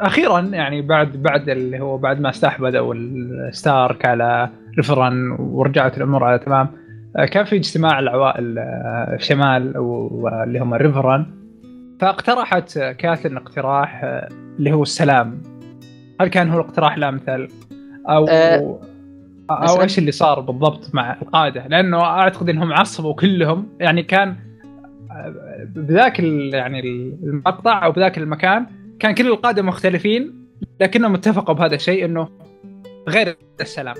[0.00, 6.38] أخيرا يعني بعد بعد اللي هو بعد ما استحوذوا الستارك على ريفرن ورجعت الأمور على
[6.38, 6.68] تمام
[7.16, 11.26] آه كان في اجتماع العوائل آه الشمال واللي هم الريفرن
[12.00, 14.28] فاقترحت كاتلين اقتراح آه،
[14.58, 15.42] اللي هو السلام
[16.20, 17.48] هل كان هو الاقتراح الامثل
[18.08, 18.80] أو آه،
[19.50, 23.68] أو؟ إيش اللي صار بالضبط مع القاده لأنه أعتقد إنهم عصبوا كلهم.
[23.80, 24.36] يعني كان
[25.66, 26.80] بذاك ال- يعني
[27.22, 28.66] المقطع أو بذاك المكان
[28.98, 30.44] كان كل القادة مختلفين
[30.80, 32.28] لكنهم اتفقوا بهذا الشيء إنه
[33.08, 33.94] غير السلام.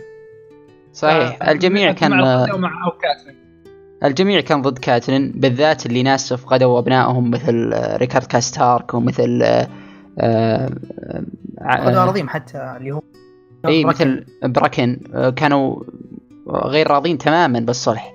[0.93, 1.37] صحيح.
[1.37, 2.11] ف- الجميع مع كان
[3.03, 3.37] كاتلين.
[4.05, 9.69] الجميع كان ضد كاتلين بالذات اللي ناس فقدوا أبنائهم مثل آه، ريكارد كارستارك ومثل آه،
[10.19, 10.71] آه،
[11.61, 13.03] آه، اراضيهم حتى اللي هو
[13.67, 13.85] اي.
[13.85, 15.83] مثل براكن آه، كانوا
[16.49, 18.15] غير راضين تماما بالصلح.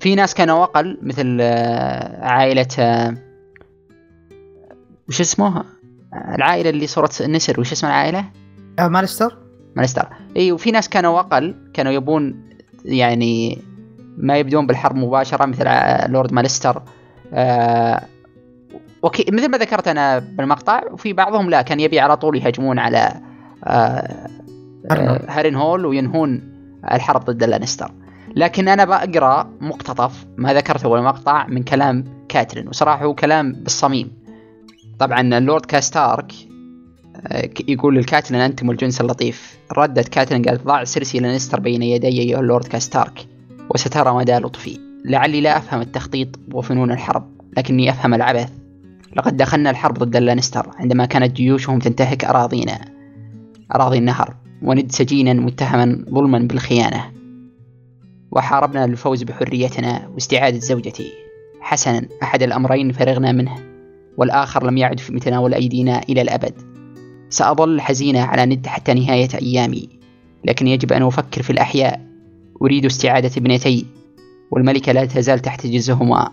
[0.00, 3.14] في ناس كانوا أقل مثل آه، عائلة آه،
[5.08, 5.64] وش اسمه؟
[6.34, 7.60] العائلة اللي صورت النسر.
[7.60, 8.24] وش اسم العائلة؟
[8.80, 9.38] مالستر
[9.76, 12.42] مالستر اي وفي ناس كانوا أقل كانوا يبون
[12.84, 13.62] يعني
[14.16, 15.64] ما يبدون بالحرب مباشرة مثل
[16.12, 16.82] لورد مالستر
[17.34, 18.02] آه
[19.02, 23.20] okay مثل ما ذكرت أنا بالمقطع وفي بعضهم لا كان يبي على طول يهجمون على
[25.28, 26.42] هارين هول وينهون
[26.92, 27.92] الحرب ضد لانستر.
[28.36, 32.68] لكن أنا بقرا مقتطف ما ذكرته بالمقطع من كلام كاترين.
[32.68, 34.12] وصراحة هو كلام بالصميم.
[34.98, 36.32] طبعا اللورد كاستارك
[37.26, 39.58] آه، يقول للكاتلين أنتم الجنس اللطيف.
[39.72, 43.26] ردت كاتلين قالت ضع سيرسي لانستر بين يدي أيها اللورد كاستارك
[43.74, 44.80] وسترى مدى لطفي.
[45.04, 48.52] لعلي لا أفهم التخطيط وفنون الحرب لكني أفهم العبث.
[49.16, 52.78] لقد دخلنا الحرب ضد اللانستر عندما كانت جيوشهم تنتهك أراضينا
[53.74, 54.34] أراضي النهر.
[54.62, 57.04] وند سجينا متهما ظلما بالخيانة.
[58.30, 61.12] وحاربنا للفوز بحريتنا واستعادة زوجتي.
[61.60, 63.54] حسنا أحد الأمرين فرغنا منه
[64.16, 66.52] والآخر لم يعد في متناول أيدينا إلى الأبد.
[67.30, 69.88] سأظل حزينة على ند حتى نهاية أيامي
[70.44, 72.06] لكن يجب أن أفكر في الأحياء.
[72.62, 73.86] أريد استعادة ابنتي
[74.50, 76.30] والملكة لا تزال تحتجزهما.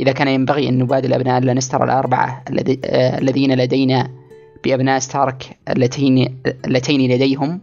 [0.00, 2.44] إذا كان ينبغي أن نبادل أبناء لانستر الأربعة
[2.84, 4.10] آه، الذين لدينا
[4.64, 7.60] بابنتي ستارك اللتين اللتين لديهم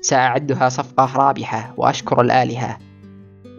[0.00, 2.78] سأعدها صفقة رابحة وأشكر الآلهة.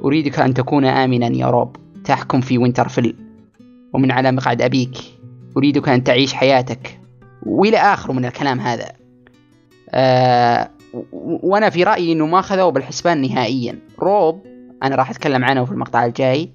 [0.03, 1.75] أريدك أن تكون آمنا يا روب.
[2.05, 3.15] تحكم في وينترفيل.
[3.93, 4.97] ومن على مقعد أبيك
[5.57, 6.99] أريدك أن تعيش حياتك.
[7.45, 8.91] وإلى آخره من الكلام هذا.
[10.93, 13.79] و- وأنا في رأيي أنه ما أخذوه بالحسبان نهائيا.
[13.99, 14.41] روب
[14.83, 16.51] أنا راح أتكلم عنه في المقطع الجاي.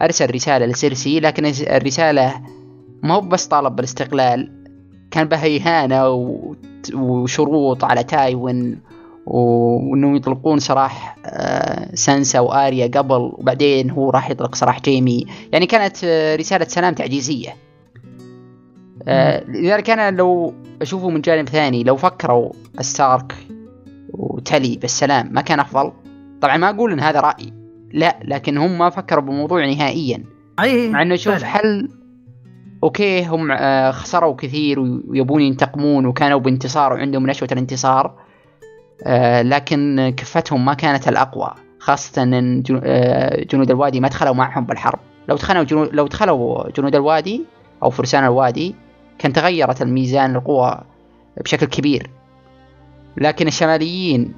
[0.00, 2.40] أرسل رسالة لسيرسي لكن الرسالة
[3.02, 4.59] ما هو بس طالب بالاستقلال.
[5.10, 6.08] كان بها إهانة
[6.94, 8.80] وشروط على تايوين
[9.26, 15.26] وإنهم يطلقون سراح آه، سانسا وآريا قبل وبعدين هو راح يطلق سراح جيمي.
[15.52, 17.56] يعني كانت آه، رسالة سلام تعجيزية.
[19.08, 23.34] آه، لذلك أنا لو أشوفه من جانب ثاني لو فكروا ستارك
[24.12, 25.92] وتولي بالسلام ما كان أفضل.
[26.40, 27.52] طبعا ما أقول إن هذا رايي
[27.92, 30.24] لا لكن هم ما فكروا بالموضوع نهائيا.
[30.60, 31.42] مع إنه شوف.
[31.42, 31.88] حل
[32.82, 38.14] okay هم آه، خسروا كثير ويبون ينتقمون وكانوا بانتصار وعندهم نشوة الانتصار
[39.02, 44.98] آه، لكن كفتهم ما كانت الأقوى خاصة إن آه، جنود الوادي ما دخلوا معهم بالحرب.
[45.28, 47.44] لو دخلوا جنود لو دخلوا جنود الوادي
[47.82, 48.74] أو فرسان الوادي
[49.18, 50.80] كان تغيرت الميزان القوى
[51.40, 52.10] بشكل كبير.
[53.16, 54.34] لكن الشماليين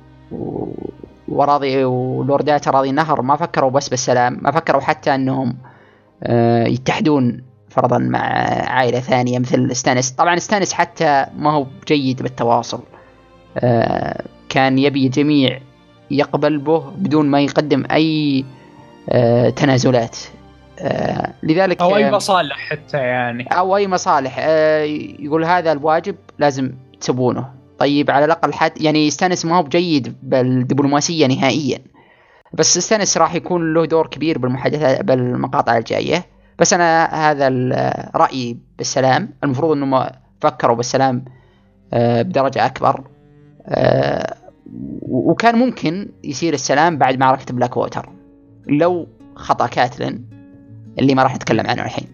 [1.28, 5.56] وراضي ولوردات اراضي النهر ما فكروا بس بالسلام ما فكروا حتى إنهم
[6.66, 8.18] يتحدون فرضا مع
[8.68, 12.80] عائلة ثانية مثل ستانس طبعا ستانس حتى ما هو جيد بالتواصل.
[13.58, 15.60] آه، كان يبي الجميع
[16.10, 18.44] يقبل به بدون ما يقدم أي
[19.08, 20.18] آه، تنازلات.
[20.78, 23.44] آه، لذلك أو أي مصالح حتى يعني.
[23.44, 24.38] أو أي مصالح.
[25.18, 27.48] يقول هذا الواجب لازم تسوونه.
[27.78, 31.78] طيب على الأقل حد يعني ستانس ما هو بجيد بالدبلوماسية نهائيا.
[32.52, 36.31] بس ستانس راح يكون له دور كبير بالمحادثات بالمقاطع الجاية.
[36.62, 37.48] بس أنا هذا
[38.14, 39.28] رأيي بالسلام.
[39.44, 40.06] المفروض إنهم
[40.40, 41.24] فكروا بالسلام
[41.92, 43.04] آه، بدرجة أكبر
[43.66, 44.34] آه،
[45.02, 48.08] وكان ممكن يصير السلام بعد معركه بلاك ووتر.
[48.68, 50.28] لو خطأ كاتلين
[50.98, 52.08] اللي ما راح نتكلم عنه الحين.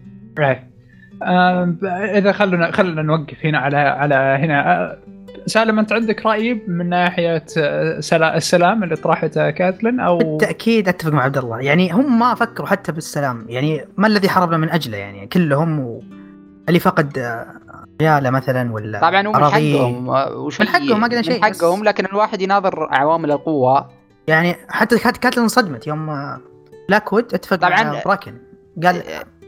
[1.23, 1.79] آم،
[2.15, 4.71] إذا خلونا خلونا نوقف هنا على على هنا.
[4.71, 4.97] آه،
[5.45, 11.11] سالم أنت عندك رأي من ناحية آه، سلا- السلام اللي طرحته كاتلين أو؟ بالتأكيد أتفق
[11.11, 11.59] مع عبد الله.
[11.59, 13.45] يعني هم ما فكروا حتى بالسلام.
[13.49, 16.01] يعني ما الذي حاربنا من أجله؟ يعني كلهم و...
[16.69, 17.45] اللي فقد آه،
[18.01, 19.43] عياله مثلا ولا طبعا هو من.
[19.43, 23.89] حقهم آه، وشيء من حقهم ما قلنا شيء، من حقهم لكن الواحد يناظر عوامل القوة
[24.27, 26.39] يعني حتى كانت كاتلين انصدمت يوم آه،
[26.89, 27.83] بلاكوود اتفق طبعاً.
[27.83, 28.33] مع براكن.
[28.83, 29.03] قال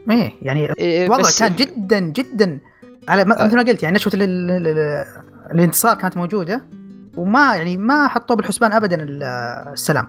[0.09, 0.71] إيه يعني
[1.05, 2.59] الوضع كان جدا جدا
[3.09, 5.05] على ما- مثل ما قلت يعني نشوة ال- ال- ال-
[5.51, 6.61] الانتصار كانت موجودة
[7.17, 9.23] وما يعني ما حطوا بالحسبان ابدا ال-
[9.73, 10.07] السلام.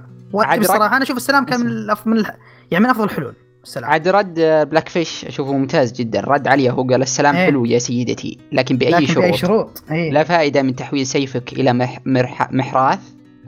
[0.58, 2.24] الصراحه أنا أشوف السلام كان من من
[2.70, 3.90] يعني من أفضل الحلول السلام.
[3.90, 4.34] عاد رد
[4.70, 7.46] بلاك فيش أشوفه ممتاز جدا رد عليه هو قال السلام إيه.
[7.46, 10.12] حلو يا سيدتي لكن بأي لكن شروط بأي شروط؟ إيه.
[10.12, 11.98] لا فائدة من تحويل سيفك إلى مح...
[12.06, 12.52] مرح...
[12.52, 13.00] محراث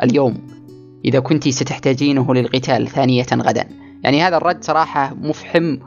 [0.03, 0.49] اليوم
[1.05, 3.67] إذا كنت ستحتاجينه للقتال ثانية غدا.
[4.03, 5.79] يعني هذا الرد صراحة مفحم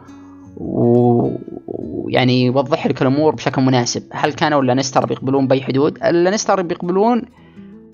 [0.59, 4.03] ويعني يوضح لك الأمور بشكل مناسب.
[4.11, 7.21] هل كانوا لانستر بيقبلون بأي حدود؟ اللانستر بيقبلون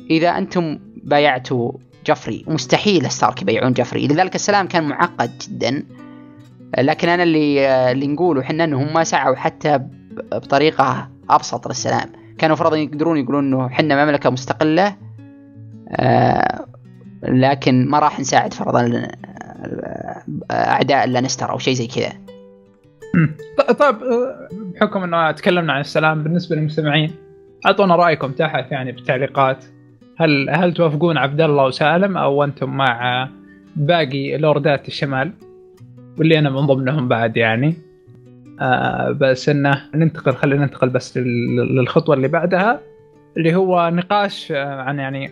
[0.10, 1.72] إذا أنتم بايعتوا
[2.06, 2.46] جفري.
[2.48, 4.08] مستحيل ستارك يبيعون جفري.
[4.08, 5.84] لذلك السلام كان معقد جدا.
[6.78, 9.80] لكن أنا اللي اللي نقوله إحنا إنهم ما سعوا حتى
[10.32, 12.10] بطريقة أبسط للسلام.
[12.38, 14.96] كانوا فرضا يقدرون يقولون إنه إحنا مملكة مستقلة
[15.90, 16.66] آه،
[17.24, 19.08] لكن ما راح نساعد فرضا
[20.52, 22.23] أعداء لانستر أو شيء زي كذا.
[23.80, 27.12] طيب آه، بحكم إنه تكلمنا عن السلام بالنسبة للمستمعين
[27.66, 29.66] أعطونا رأيكم تحت يعني بالتعليقات.
[30.18, 33.30] هل هل توافقون عبد الله وسالم أو أنتم مع
[33.76, 35.32] باقي لوردات الشمال؟
[36.18, 37.76] واللي أنا من ضمنهم بعد يعني.
[38.62, 42.80] آه بس إنه ننتقل خلينا ننتقل بس لل- للخطوة اللي بعدها
[43.38, 45.32] اللي هو نقاش آه، عن يعني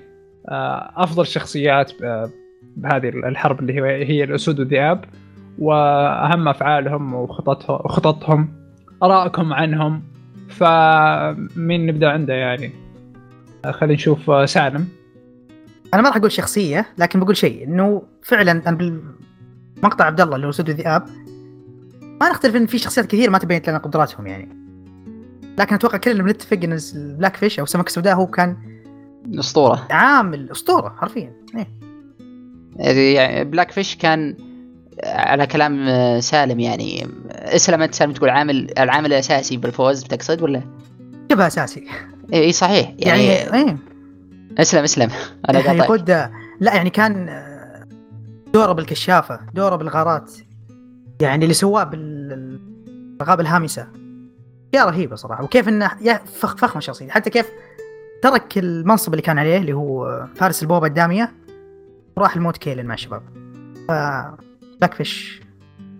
[0.49, 2.29] آه أفضل شخصيات ب-
[2.77, 3.73] بهذه الحرب اللي
[4.05, 5.05] هي الأسود والذئاب.
[5.59, 8.53] وأهم أفعالهم وخططهم وخططهم
[9.03, 10.03] آرائكم عنهم
[10.49, 12.71] فمين نبدأ عنده يعني؟
[13.71, 14.87] خلينا نشوف آه، سالم.
[15.93, 20.47] أنا ما راح أقول شخصية لكن بقول شيء إنه فعلا أنا بالمقطع عبد الله اللي
[20.47, 21.05] هو سود الذئاب.
[22.21, 24.61] ما نختلف إن في شخصيات كثير ما تبينت لنا قدراتهم يعني.
[25.59, 28.57] لكن أتوقع كلنا بنتفق إن البلاك فيش أو السمك السوداء هو كان
[29.39, 29.87] أسطورة.
[29.89, 31.33] عامل أسطورة حرفيا.
[31.55, 31.67] إيه.
[33.15, 34.35] يعني بلاك فيش كان
[35.03, 35.85] على كلام
[36.19, 37.07] سالم يعني.
[37.29, 40.61] اسلم انت سالم تقول عامل العامل الأساسي بالفوز بتقصد ولا؟
[41.31, 41.87] شبه أساسي.
[42.33, 42.93] إي صحيح.
[42.99, 43.77] يعني, يعني, إيه.
[44.57, 45.09] إسلم إسلم.
[45.49, 45.75] أنا قاطعك.
[45.75, 46.09] يقود
[46.59, 47.87] لا يعني كان آه،
[48.53, 50.31] دوره بالكشافة دوره بالغارات.
[51.21, 53.87] يعني اللي سواه بالغابه الهامسة.
[54.73, 55.43] يا رهيبة صراحة.
[55.43, 57.09] وكيف إنه يا فخ فخمة شخصية.
[57.09, 57.49] حتى كيف
[58.21, 61.31] ترك المنصب اللي كان عليه اللي هو فارس البوابه الدامية
[62.17, 63.21] وراح لموت كيلن مع الشباب.
[63.87, 63.91] ف
[64.81, 65.41] بلاك فيش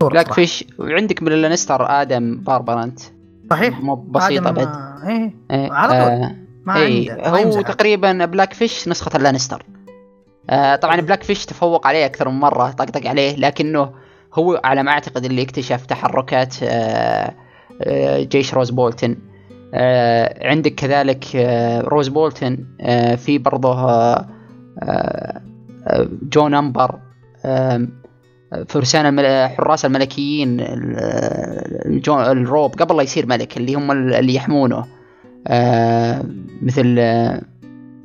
[0.02, 0.34] بلاك.
[0.34, 3.00] فيش وعندك من اللانستر آدم باربرانت
[3.50, 3.80] صحيح.
[3.80, 5.34] مو بسيطة بعد آه، إيه.
[5.52, 6.12] إيه، على طول.
[6.24, 7.62] آه، ما اي عنده ما هو.
[7.62, 9.63] تقريبا بلاك فيش نسخة اللانستر.
[10.50, 13.91] آه طبعا بلاك فيش تفوق عليه أكثر من مرة طقطق عليه لكنه
[14.34, 17.34] هو على ما أعتقد اللي اكتشف تحركات آه
[17.82, 19.17] آه جيش روس بولتن.
[19.74, 24.28] آه عندك كذلك آه روس بولتن آه في برضه آه
[24.84, 25.41] آه
[25.88, 27.00] آه، جون أمبر
[27.46, 27.88] آه
[28.68, 29.50] فرسان المل...
[29.50, 30.58] حراس الملكيين.
[32.10, 34.86] الروب قبل لا يصير ملك اللي هم اللي يحمونه.
[35.48, 36.24] آه
[36.62, 37.42] مثل آه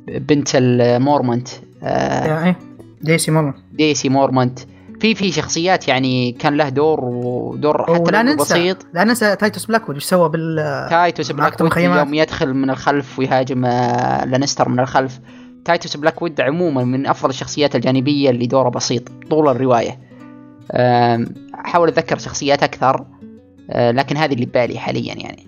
[0.07, 1.47] بنت المورمنت
[1.83, 2.57] آه إيه
[3.01, 4.59] ديسي مورمون ديسي مورمنت
[4.99, 8.77] في في شخصيات يعني كان له دور ودور حتى لو ننسى بسيط.
[8.93, 12.05] لا ننسى تايتوس بلاكوود إيش سوى بال تايتوس معركة بلاك وود المخيمات.
[12.05, 13.65] يوم يدخل من الخلف ويهاجم
[14.25, 15.19] لانستر من الخلف.
[15.65, 20.06] تايتوس بلاك وود عموما من أفضل الشخصيات الجانبية اللي دوره بسيط طول الرواية.
[21.65, 23.05] أحاول أتذكر شخصيات أكثر
[23.69, 25.47] آه، لكن هذه اللي ببالي حاليا يعني.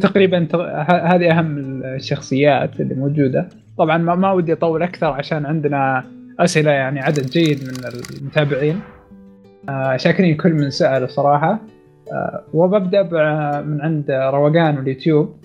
[0.00, 0.48] تقريبا
[0.88, 3.48] هذه أهم الشخصيات اللي موجودة.
[3.78, 6.04] طبعا ما, ما ودي أطول أكثر عشان عندنا
[6.40, 7.74] أسئلة يعني عدد جيد من
[8.20, 8.80] المتابعين.
[9.68, 11.60] آه شاكرين كل من سأل صراحة.
[12.12, 13.02] آه وببدأ
[13.62, 15.36] من عند روقان واليوتيوب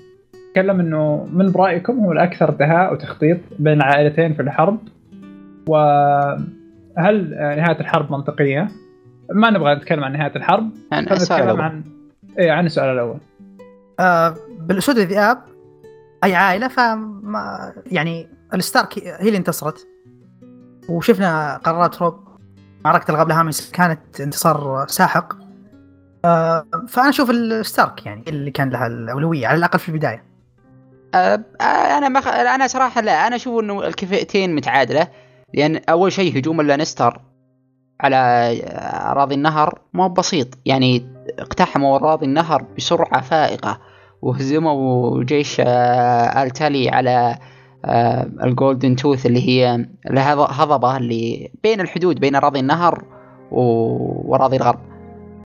[0.54, 4.80] تكلم إنه من برايكم هو الأكثر دهاء وتخطيط بين العائلتين في الحرب.
[5.68, 6.57] وهل
[6.98, 8.68] آه، نهاية الحرب منطقية؟
[9.32, 10.72] ما نبغى نتكلم عن نهاية الحرب.
[10.92, 11.62] خلينا السؤال.
[11.62, 11.84] عن
[12.40, 13.20] إيه عن السؤال الأول.
[14.00, 15.44] آه بالاسود الذئاب
[16.24, 19.88] أي عائلة فما يعني الستارك هي اللي انتصرت.
[20.90, 22.20] وشفنا قرارات روب
[22.86, 25.34] معركة الغاب الهامس كانت انتصار ساحق.
[26.26, 30.24] آه فأنا أشوف الستارك يعني اللي كان لها الأولوية على الأقل في البداية.
[31.14, 32.28] أه آه، أنا ما خ...
[32.28, 35.08] أنا صراحة لا أنا أشوف إنه الكفئتين متعادلة.
[35.54, 37.22] لأن أول شيء هجوم اللانستر
[38.02, 38.16] على
[39.12, 40.48] أراضي النهر ما بسيط.
[40.66, 41.06] يعني
[41.40, 43.80] اقتحموا أراضي النهر بسرعة فائقة
[44.22, 47.38] وهزموا جيش آه، اللي على
[47.86, 53.04] آه، ال Golden Tooth اللي هي الهضبه اللي بين الحدود بين أراضي النهر
[53.52, 54.80] و- وأراضي الغرب.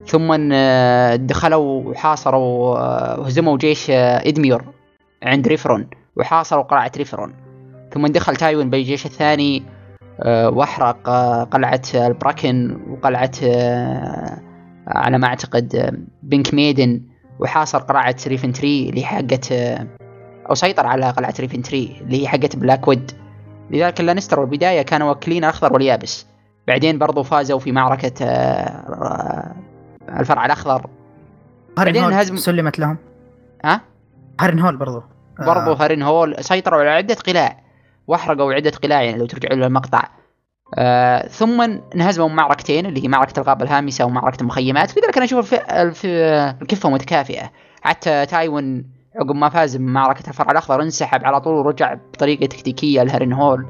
[0.06, 2.78] ثم آه، دخلوا وحاصروا
[3.18, 4.64] وهزموا جيش إدميور
[5.22, 5.86] عند ريفرون
[6.16, 7.34] وحاصروا قلعة ريفرون.
[7.92, 9.62] ثم دخل تايوين بالجيش الثاني
[10.26, 14.38] واحرق آه، قلعة البراكن وقلعة آه،
[14.88, 17.02] على ما أعتقد بينك مايدن
[17.38, 19.86] وحاصر قلعة ريفنتري اللي حقت آه،
[20.50, 23.10] أو سيطر على قلعة ريفنتري اللي هي حقت بلاك وود
[23.70, 26.26] لذلك اللانستر بالبداية كانوا واكلين الأخضر واليابس.
[26.68, 29.54] بعدين برضو فازوا في معركة آه،
[30.08, 30.80] الفرع الأخضر.
[31.78, 32.96] هارن بعدين هول هزم- سلمت لهم.
[33.64, 33.80] ها؟
[34.40, 35.02] هارن هول برضو.
[35.38, 37.56] برضو هارين هول سيطروا على عدة قلاع.
[38.06, 40.02] واحرقوا عدة قلاع يعني لو ترجعوا للمقطع
[40.78, 41.60] آه ثم
[41.94, 44.98] انهزموا معركتين اللي هي معركة الغابة الهامسة ومعركة المخيمات.
[44.98, 45.54] لذلك الف...
[45.54, 46.06] الف...
[46.62, 47.50] الكفة متكافئة.
[47.82, 48.84] حتى تايوين
[49.16, 53.66] عقب ما فاز بمعركة الفرع الأخضر انسحب على طول ورجع بطريقة تكتيكية لهارين هول.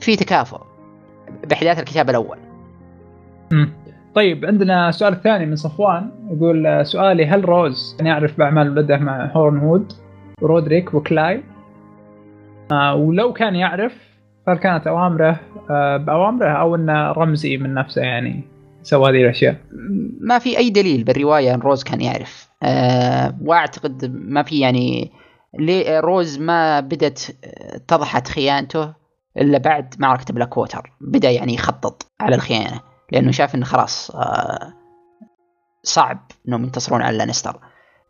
[0.00, 0.60] في تكافؤ
[1.44, 2.38] بإحداث الكتاب الأول.
[3.50, 3.72] مم.
[4.14, 6.10] طيب عندنا سؤال ثاني من صفوان.
[6.30, 9.92] يقول آه، سؤالي هل روز كان يعرف باعمال ولده مع هورن وود
[10.42, 11.42] ورودريك وكلاي؟
[12.72, 13.92] آه ولو كان يعرف
[14.46, 15.40] فهل كانت أوامره
[15.70, 18.44] آه، بأوامره أو إنه رمزي من نفسه يعني
[18.82, 19.56] سوى هذه الأشياء؟
[20.20, 22.48] ما في أي دليل بالرواية إن روز كان يعرف.
[22.62, 25.12] أه وأعتقد ما في يعني
[25.58, 27.36] ليه روز ما بدت
[27.74, 28.94] اتضحت خيانته
[29.36, 30.92] إلا بعد معركة بلاك ووتر.
[31.00, 32.80] بدأ يعني يخطط على الخيانة
[33.12, 34.12] لأنه شاف انه خلاص
[35.82, 37.60] صعب إنهم ينتصرون على لانستر.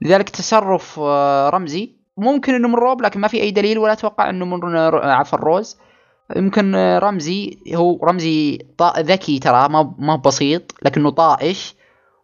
[0.02, 4.30] لذلك تصرف آه، رمزي ممكن إنه من روب لكن ما في أي دليل ولا أتوقع
[4.30, 5.78] إنه من عفوا روز.
[6.36, 8.58] يمكن رمزي هو رمزي
[8.98, 11.74] ذكي ترى ما ما بسيط لكنه طائش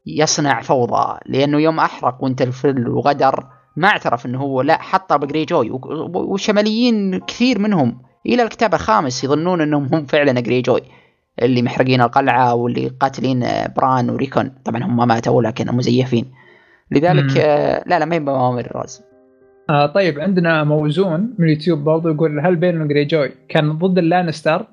[0.06, 5.70] يصنع فوضى لأنه يوم أحرق وينترفيل وغدر ما اعترف إنه هو لا حط بجري جوي
[6.14, 10.82] والشماليين كثير منهم إلى الكتاب الخامس يظنون إنهم هم فعلا جري جوي
[11.42, 14.52] اللي محرقين القلعة واللي قاتلين بران وريكون.
[14.64, 16.32] طبعا هم ما ماتوا لكن مزيفين.
[16.92, 19.04] لذلك آه لا لا ما يبقى مؤامرة روز
[19.70, 24.66] آه طيب عندنا موزون من اليوتيوب برضو يقول هل بيلون جري جوي كان ضد اللانستر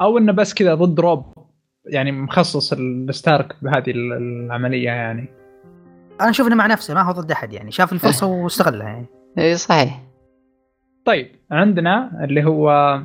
[0.00, 1.24] أو إنه بس كذا ضد روب
[1.86, 5.28] يعني مخصص الستارك بهذه العملية يعني.
[6.20, 7.70] أنا أشوف إنه مع نفسه ما هو ضد أحد يعني.
[7.70, 9.06] شاف الفرصة واستغلها يعني.
[9.38, 10.02] إي صحيح.
[11.04, 12.98] طيب عندنا اللي هو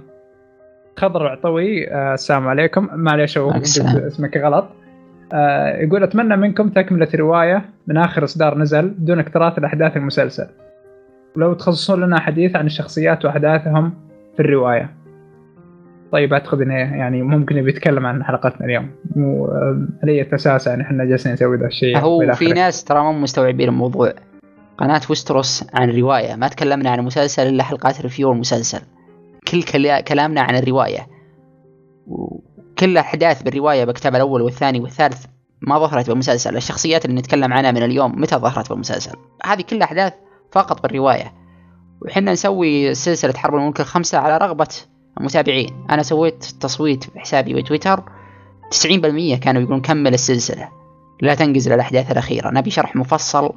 [0.97, 2.87] خضر عطوي آه السلام عليكم.
[2.91, 4.65] معليش اسمك غلط.
[5.81, 10.47] يقول أتمنى منكم تكملة رواية من آخر إصدار نزل دون اكتراث الأحداث المسلسل.
[11.35, 13.93] ولو تخصصون لنا حديث عن الشخصيات وأحداثهم
[14.35, 14.89] في الرواية.
[16.11, 18.89] طيب أعتقد إنه يعني ممكن يبي يتكلم عن حلقتنا اليوم.
[19.15, 19.47] مو
[20.03, 24.13] على أساس يعني إحنا جالسين نسوي ذا الشيء هو في ناس ترى مو مستوعبين الموضوع.
[24.77, 28.79] قناة وستروس عن رواية ما تكلمنا عن المسلسل إلا حلقات ريفيو المسلسل
[29.51, 29.63] كل
[30.01, 30.99] كلامنا عن الرواية.
[32.73, 35.25] وكل الأحداث بالرواية بكتاب الأول والثاني والثالث
[35.61, 36.57] ما ظهرت بالمسلسل.
[36.57, 39.15] الشخصيات اللي نتكلم عنها من اليوم متى ظهرت بالمسلسل؟
[39.45, 40.13] هذه كل أحداث
[40.51, 41.33] فقط بالرواية.
[42.01, 44.67] وحنا نسوي سلسلة حرب الملك الخمسة على رغبة
[45.19, 45.85] المتابعين.
[45.89, 48.03] أنا سويت تصويت في حسابي وتويتر
[48.71, 50.69] 90% كانوا يقولون كمل السلسلة.
[51.21, 52.49] لا تنقز للأحداث الأخيرة.
[52.49, 53.53] نبي شرح مفصل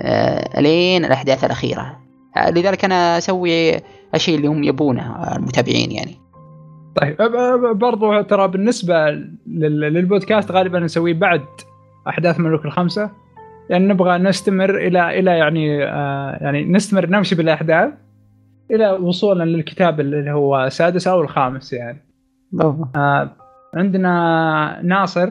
[0.00, 1.98] آه لين الأحداث الأخيرة.
[2.48, 3.80] لذلك أنا أسوي
[4.14, 6.27] الشيء اللي هم يبونه المتابعين يعني.
[7.00, 7.16] طيب
[7.78, 9.10] برضو ترى بالنسبة
[9.46, 11.42] للبودكاست غالبا نسويه بعد
[12.08, 13.10] أحداث ملوك الخمسة.
[13.70, 17.92] يعني نبغى نستمر إلى إلى يعني آه يعني نستمر نمشي بالأحداث
[18.70, 21.98] إلى وصولا للكتاب اللي هو السادس أو الخامس يعني.
[22.96, 23.30] آه
[23.74, 25.30] عندنا ناصر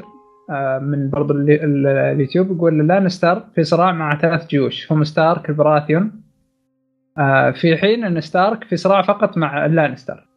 [0.49, 4.91] آه من برضو اليوتيوب يقول لانستر في صراع مع ثلاث جيوش.
[4.91, 6.11] هم ستارك البراثيون.
[7.17, 10.27] آه في حين أن ستارك في صراع فقط مع لانستر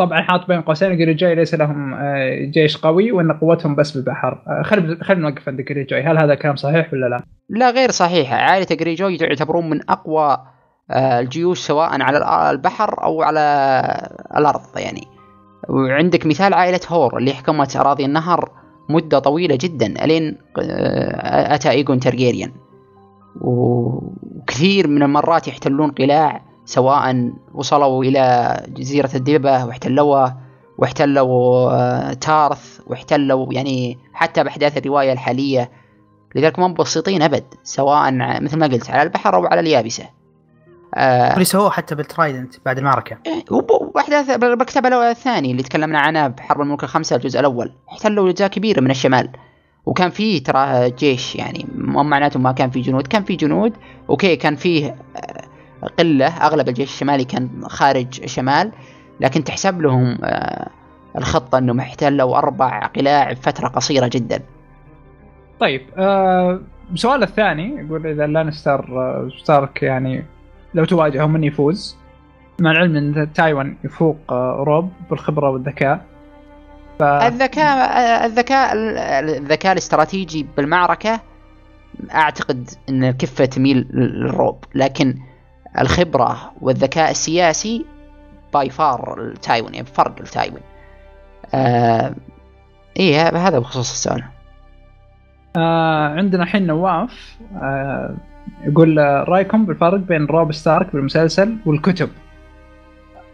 [0.00, 4.42] طبعا حاط بين قوسين جريجوي ليس لهم آه، جيش قوي وإن قوتهم بس بالبحر.
[4.46, 8.32] آه، خلينا خلينا نوقف عند جريجوي هل هذا كلام صحيح ولا لا؟ لا غير صحيح.
[8.32, 10.38] عائلة جريجوي يعتبرون من أقوى
[10.90, 13.40] آه، الجيوش سواء على البحر أو على
[14.36, 15.06] الأرض يعني.
[15.68, 18.50] وعندك مثال عائلة هور اللي حكمت أراضي النهر
[18.88, 22.52] مدة طويلة جدا ألين اتى ايجون ترجيريان
[23.40, 30.36] وكثير من المرات يحتلون قلاع سواء وصلوا إلى جزيرة الدبة واحتلوها
[30.78, 35.70] واحتلوا آه، تارث واحتلوا يعني حتى بأحداث الرواية الحالية.
[36.34, 38.12] لذلك ما مبسطين أبد سواء
[38.42, 40.04] مثل ما قلت على البحر أو على اليابسة.
[40.94, 43.16] آه اللي سووه حتى بالترايدنت بعد المعركة.
[43.26, 47.72] إيه، وأحداث بالكتاب الثاني اللي تكلمنا عنه بحرب الملوك الخمسة الجزء الأول.
[47.92, 49.30] احتلوا أجزاء كبيرة من الشمال.
[49.86, 53.06] وكان فيه ترى جيش يعني مو معناته ما كان في جنود.
[53.06, 53.72] كان في جنود
[54.10, 54.96] okay كان فيه
[55.98, 58.72] قلة أغلب الجيش الشمالي كان خارج الشمال
[59.20, 60.68] لكن تحسب لهم آه،
[61.18, 64.42] الخطة أنهم احتلوا أربع قلاع بفترة قصيرة جدا.
[65.60, 66.60] طيب آه
[66.92, 70.24] السؤال الثاني يقول إذا لانستر آه ستارك يعني
[70.74, 71.96] لو تواجهه من يفوز.
[72.60, 76.04] مع العلم أن تايوين يفوق روب بالخبرة والذكاء.
[76.98, 77.02] ف...
[77.02, 78.72] الذكاء الذكاء
[79.36, 81.20] الذكاء الاستراتيجي بالمعركة
[82.14, 85.14] أعتقد أن الكفة تميل للروب لكن
[85.78, 87.86] الخبرة والذكاء السياسي
[88.54, 90.62] by far لتايوين يعني بفرق لتايوين.
[91.54, 92.14] آه
[92.96, 94.22] إيه هذا بخصوص السؤال.
[95.56, 98.14] آه عندنا الحين نواف آه
[98.64, 98.98] يقول
[99.28, 102.08] رأيكم بالفرق بين روب ستارك بالمسلسل والكتب؟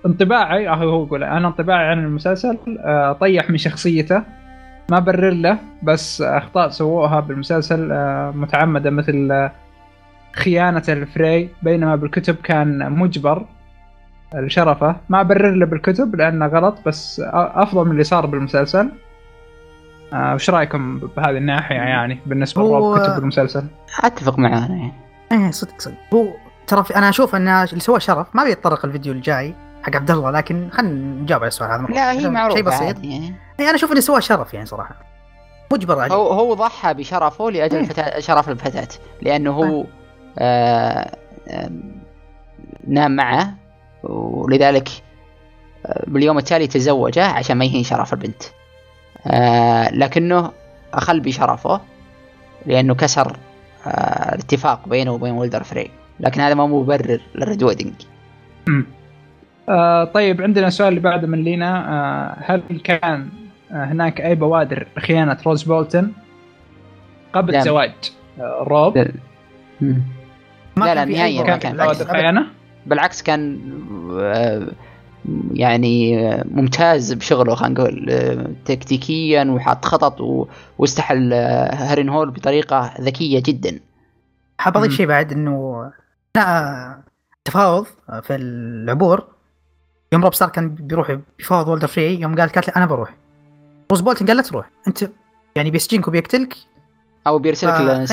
[0.07, 4.23] انطباعي هو يقول أنا انطباعي عن المسلسل آه طيح من شخصيته
[4.91, 9.53] ما برر له بس أخطاء سووها بالمسلسل آه متعمدة مثل آه
[10.37, 13.47] خيانة الفري بينما بالكتب كان مجبر
[14.35, 18.91] لشرفه ما برر له بالكتب لأنه غلط بس أفضل من اللي صار بالمسلسل
[20.13, 22.63] آه، وش رأيكم بهذه الناحية يعني بالنسبة
[22.97, 23.65] لكتب المسلسل؟
[24.05, 24.93] أتفق معاه يعني
[25.33, 26.27] إيه صدق صدق هو
[26.67, 30.31] ترى في- أنا أشوف أن اللي سواه شرف ما بيتطرق الفيديو الجاي حق عبد الله
[30.31, 31.87] لكن خلينا نجاوب على السؤال هذا.
[31.95, 33.35] لا هي شيء معروفة بسيط عادي يعني.
[33.61, 34.95] إيه، أنا أشوف اللي سواه شرف يعني صراحة
[35.73, 37.85] مجبر عليه هو هو ضحى بشرفه لأجل إيه.
[37.85, 38.89] فتاة شرف الفتاة
[39.23, 39.85] لأنه هو آه
[42.89, 43.55] نام معه
[44.03, 44.89] ولذلك
[45.87, 48.43] آه، باليوم التالي تزوجه عشان ما يهين شرف البنت.
[49.27, 50.53] آه لكنه
[50.95, 51.81] أخل بشرفه
[52.67, 53.37] لأنه كسر
[53.87, 55.91] آه الاتفاق بينه وبين ولدر فري.
[56.21, 57.95] لكن هذا ما مبرر لل Red Wedding.
[59.69, 61.93] آه طيب عندنا السؤال اللي بعده من لينا.
[61.93, 63.29] آه هل كان
[63.73, 66.13] آه هناك أي بوادر خيانة روز بولتون؟
[67.33, 67.61] قبل لا.
[67.61, 67.93] زواج
[68.41, 69.07] آه روب.
[70.79, 72.47] ما لا، كان لا، نهائياً ما كان.
[72.87, 73.61] بالعكس، كان
[74.21, 74.69] آه،
[75.53, 83.43] يعني آه، ممتاز بشغله خلينا نقول آه، تكتيكيا وحط خطط واحتل هارين هول بطريقة ذكية
[83.47, 83.81] جدا.
[84.59, 84.93] حاب أضيف.
[84.93, 85.91] شيء بعد إنه
[86.37, 86.99] لا
[87.45, 87.87] تفاوض
[88.23, 89.25] في العبور.
[90.13, 93.15] يوم روب ستارك كان بيروح بيفاوض والدر فري يوم قال قالت له أنا بروح.
[93.91, 94.71] روز بولتن قال لا تروح.
[94.89, 95.11] أنت
[95.57, 96.57] يعني بيسجنك وبيقتلك.
[97.27, 97.73] أو بيرسلك
[98.09, 98.13] ف...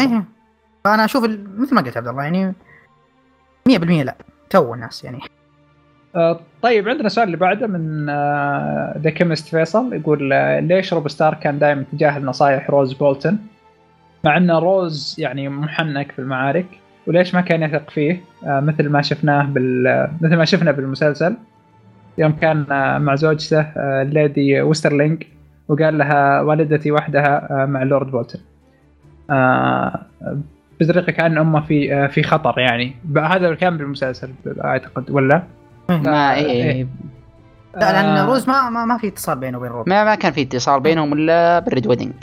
[0.84, 1.24] فانا أشوف
[1.58, 2.54] مثل ما قلت عبد الله يعني
[3.70, 4.16] 100% لا
[4.50, 5.20] تو الناس يعني.
[6.16, 8.06] آه طيب عندنا السؤال اللي بعده من
[9.02, 13.38] The Chemist فيصل يقول آه ليش روب ستارك كان دائما يتجاهل نصائح روز بولتن؟
[14.24, 16.66] مع إن روز يعني محنك في المعارك
[17.08, 21.36] وليش ما كان يثق فيه؟ آه مثل ما شفناه بال مثل ما شفنا بالمسلسل.
[22.18, 25.24] يوم كان آه مع زوجته آه الليدي ويسترلينج
[25.68, 28.40] وقال لها والدتي وحدها آه مع لورد بولتن.
[29.30, 30.00] آه
[30.82, 32.96] بطريقة كأن امه في آه في خطر يعني.
[33.18, 34.30] هذا كان بالمسلسل
[34.64, 35.44] أعتقد ولا؟
[35.90, 36.64] ما إيه.
[36.64, 36.88] إيه.
[37.76, 40.32] لا لأن آه، روز ما ما, ما في اتصال بينه وبين روب ما ما كان
[40.32, 42.14] في اتصال بينهم إلا بال Red Wedding.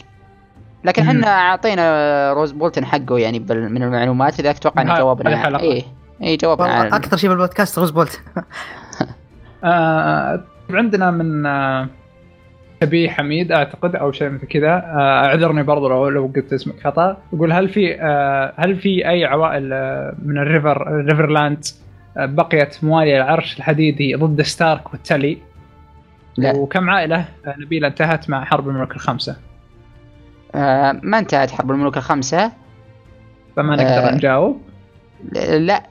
[0.84, 1.02] لكن.
[1.02, 5.60] إحنا أعطينا روز بولتن حقه يعني من المعلومات لذلك أتوقع ان هذه جاوبنا الحلقة.
[5.60, 5.82] إيه
[6.22, 8.18] إيه جاوبنا والله على أكثر شيء بالبودكاست روز بولتن.
[9.64, 11.88] آه عندنا من آه
[12.82, 14.72] شبيه حميد أعتقد أو شيء مثل كذا.
[14.72, 17.16] آه أعذرني برضو لو لو قلت اسمك خطأ.
[17.32, 21.64] يقول هل في آه هل في أي عوائل آه من الريفر الريفرلاند
[22.16, 25.38] بقيت موالية للعرش الحديدي ضد ستارك والتلي
[26.36, 26.56] لا.
[26.56, 29.36] وكم عائلة؟ نبيلة انتهت مع حرب الملوك الخمسة.
[30.54, 32.52] آه ما انتهت حرب الملوك الخمسة.
[33.56, 34.14] فما نقدر آه.
[34.14, 34.60] نجاوب.
[35.52, 35.82] لا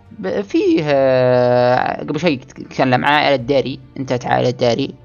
[0.44, 4.96] فيه آه، قبل شوي تكلم عن عائلة داري انتهت عائلة داري.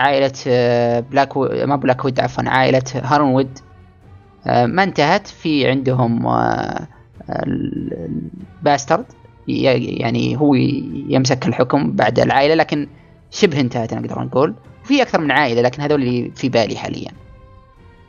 [0.00, 3.58] عائلة آه، بلاك وود ما بلاك وود عفوا عائلة هارون وود
[4.46, 5.26] آه، ما انتهت.
[5.26, 6.86] في عندهم آه،
[9.48, 10.54] ي- يعني هو
[11.08, 12.86] يمسك الحكم بعد العائلة لكن
[13.30, 14.54] شبه انتهت نقدر نقول
[14.84, 17.10] وفي أكثر من عائلة لكن هذول اللي في بالي حاليا.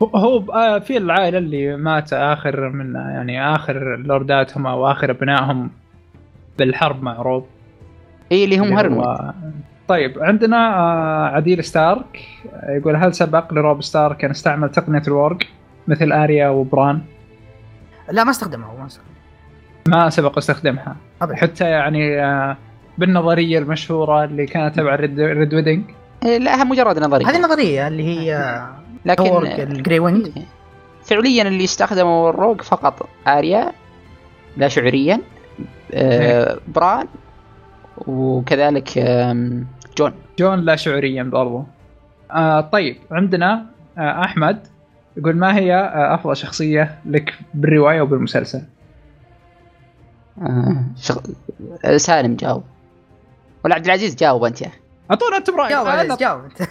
[0.01, 5.71] هو- آه في العائلة اللي مات آخر من يعني آخر لورداتهم أو آخر أبنائهم
[6.57, 7.45] بالحرب مع روب.
[8.31, 9.31] اي اللي هم هارون
[9.87, 12.25] طيب عندنا آه، عديل ستارك.
[12.69, 15.37] يقول هل سبق لروب ستارك أن استعمل تقنية ال warg
[15.87, 17.01] مثل آريا وبران؟
[18.11, 19.15] لا ما استخدمها هو ما استخدمها.
[19.87, 20.95] ما سبق استخدمها.
[21.21, 21.35] أبداً.
[21.35, 22.57] حتى يعني آه،
[22.97, 25.83] بالنظرية المشهورة اللي كانت تبع Red, Red Wedding
[26.25, 27.27] إيه، لا مجرد نظرية.
[27.27, 28.61] هذه النظرية اللي هي
[29.05, 30.33] لكن الجري ويند
[31.03, 33.71] فعليا اللي استخدموا ال warg فقط آريا
[34.57, 35.21] لا شعوريا
[35.93, 37.07] آه بران
[37.97, 38.99] وكذلك
[39.97, 40.13] جون.
[40.39, 41.63] جون لا شعوريا برضو.
[42.31, 43.65] آه طيب عندنا
[43.97, 44.67] آه أحمد
[45.17, 48.61] يقول ما هي آه أفضل شخصية لك بالرواية وبالمسلسل
[50.41, 51.17] آه شغ...
[51.85, 52.63] آه، سالم جاوب.
[53.65, 54.77] ولا عبد العزيز جاوب أنت يا أخي.
[55.11, 56.61] أعطونا أنتم رايك جاوب أنا- جاوب أنت.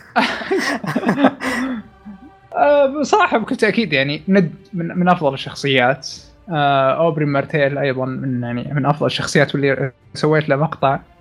[2.56, 6.08] آه، بصراحة بكل تأكيد يعني ند من, من أفضل الشخصيات.
[6.50, 10.94] آه، أوبرين مارتيل أيضا من يعني من أفضل الشخصيات واللي سويت له مقطع.
[10.94, 11.13] آه، آه،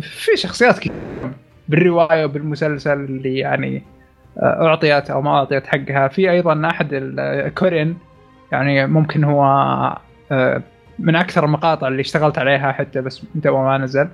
[0.00, 0.92] في شخصيات كثير
[1.68, 3.82] بالرواية وبالمسلسل اللي يعني
[4.38, 6.08] آه، أعطيت أو ما أعطيت حقها.
[6.08, 7.98] في أيضا أحد الكورين
[8.52, 9.44] يعني ممكن هو
[10.32, 10.62] آه،
[10.98, 14.08] من أكثر المقاطع اللي اشتغلت عليها حتى بس من تو ما نزل.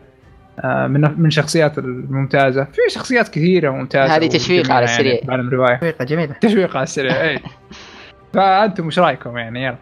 [0.64, 2.64] آه، من من شخصيات الممتازة.
[2.64, 5.20] في شخصيات كثيرة ممتازة هذه تشويق على يعني السريع.
[5.24, 5.76] بعالم الرواية.
[5.76, 6.34] تفريقه جميلة.
[6.40, 7.38] تشويق على السريع إي.
[8.34, 9.76] فأنتم إيش رأيكم يعني؟ يلا.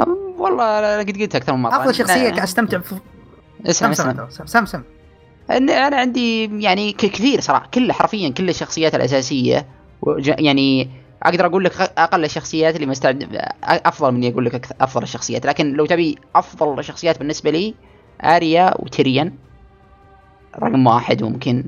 [0.00, 1.76] آه، والله أنا قد قلت أكثر من مرة.
[1.76, 2.80] أفضل شخصية استمتع
[3.64, 4.82] في اسمع سم سم سم سم
[5.50, 9.66] إن أنا عندي يعني كثير صراحة كل حرفيا كل الشخصيات الأساسية
[10.18, 10.90] يعني
[11.22, 15.46] أقدر أقول لك أقل الشخصيات اللي مستعد أفضل من إني أقول لك أفضل الشخصيات.
[15.46, 17.74] لكن لو تبي أفضل الشخصيات بالنسبة لي
[18.24, 19.32] آريا وتيريان
[20.58, 21.64] رقم واحد ممكن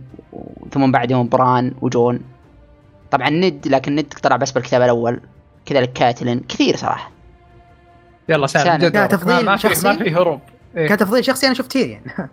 [0.73, 2.21] ثم بعدهم بران وجون.
[3.11, 5.21] طبعا ند لكن ند طلع بس بالكتاب الأول
[5.67, 7.11] كذلك كاتلين كثير صراحة.
[8.29, 10.41] يلا سالم تفضيل ما- ما في شخصي؟ ما في هروب.
[10.77, 10.89] إيه.
[10.89, 12.01] كتفضيل شخصي أنا شفت تيريان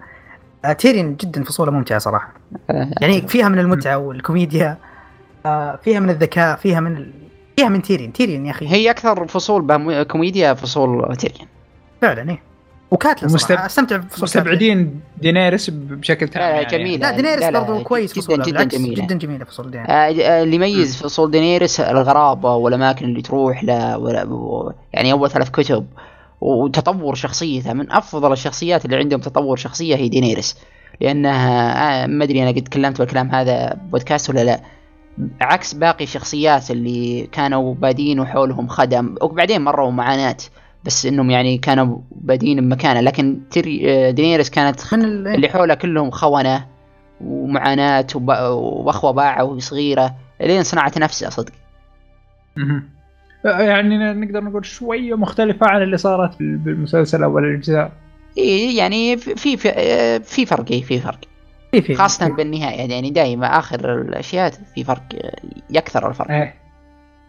[0.66, 2.34] آه، تيريان جدا فصوله ممتعة صراحة
[2.70, 4.78] آه، يعني فيها من المتعة والكوميديا
[5.46, 7.12] آه، فيها من الذكاء فيها من ال...
[7.58, 11.48] فيها من تيريان تيريان يا أخي هي أكثر فصول بها كوميديا فصول تيريان
[12.02, 12.42] فعلا إيه
[12.92, 14.24] وكاتلين ومستب- صراحة أستمتع بفصول.
[14.24, 16.66] مستبعدين دينيرس بشكل تام يعني.
[16.66, 17.10] جميلة.
[17.12, 19.06] لا دينيرس برضو كويس جداً- جداً جميلة.
[19.06, 23.98] جدا جميلة فصول دينيرس آه، آه، اللي يميز فصول دينيرس الغرابة والأماكن اللي تروح له
[23.98, 25.86] ولا- يعني أول ثلاث كتب
[26.42, 30.58] وتطور شخصيته من أفضل الشخصيات اللي عندهم تطور شخصية هي دينيرس
[31.02, 34.62] لأنها آه، ما أدري أنا قد تكلمت بالكلام هذا بودكاست ولا لا
[35.42, 40.38] عكس باقي الشخصيات اللي كانوا بادين وحولهم خدم وبعدين مروا معاناة
[40.84, 44.80] بس إنهم يعني كانوا بادين بمكانه لكن تري آه، دينيرس كانت.
[45.36, 46.68] اللي حوله كلهم خونة
[47.22, 48.30] ومعاناة وب-
[48.86, 51.52] وأخوه باعه وصغيرة لين صنعت نفسها صدق.
[53.46, 57.92] يعني نقدر نقول شوية مختلفة عن اللي صارت بالمسلسل أول الاجزاء
[58.38, 59.58] إيه يعني في في
[60.24, 61.20] في فرق إيه في فرق
[61.72, 65.04] في في خاصة بالنهاية يعني دائما آخر الأشياء في فرق
[65.70, 66.32] يكثر الفرق.
[66.32, 66.54] إيه.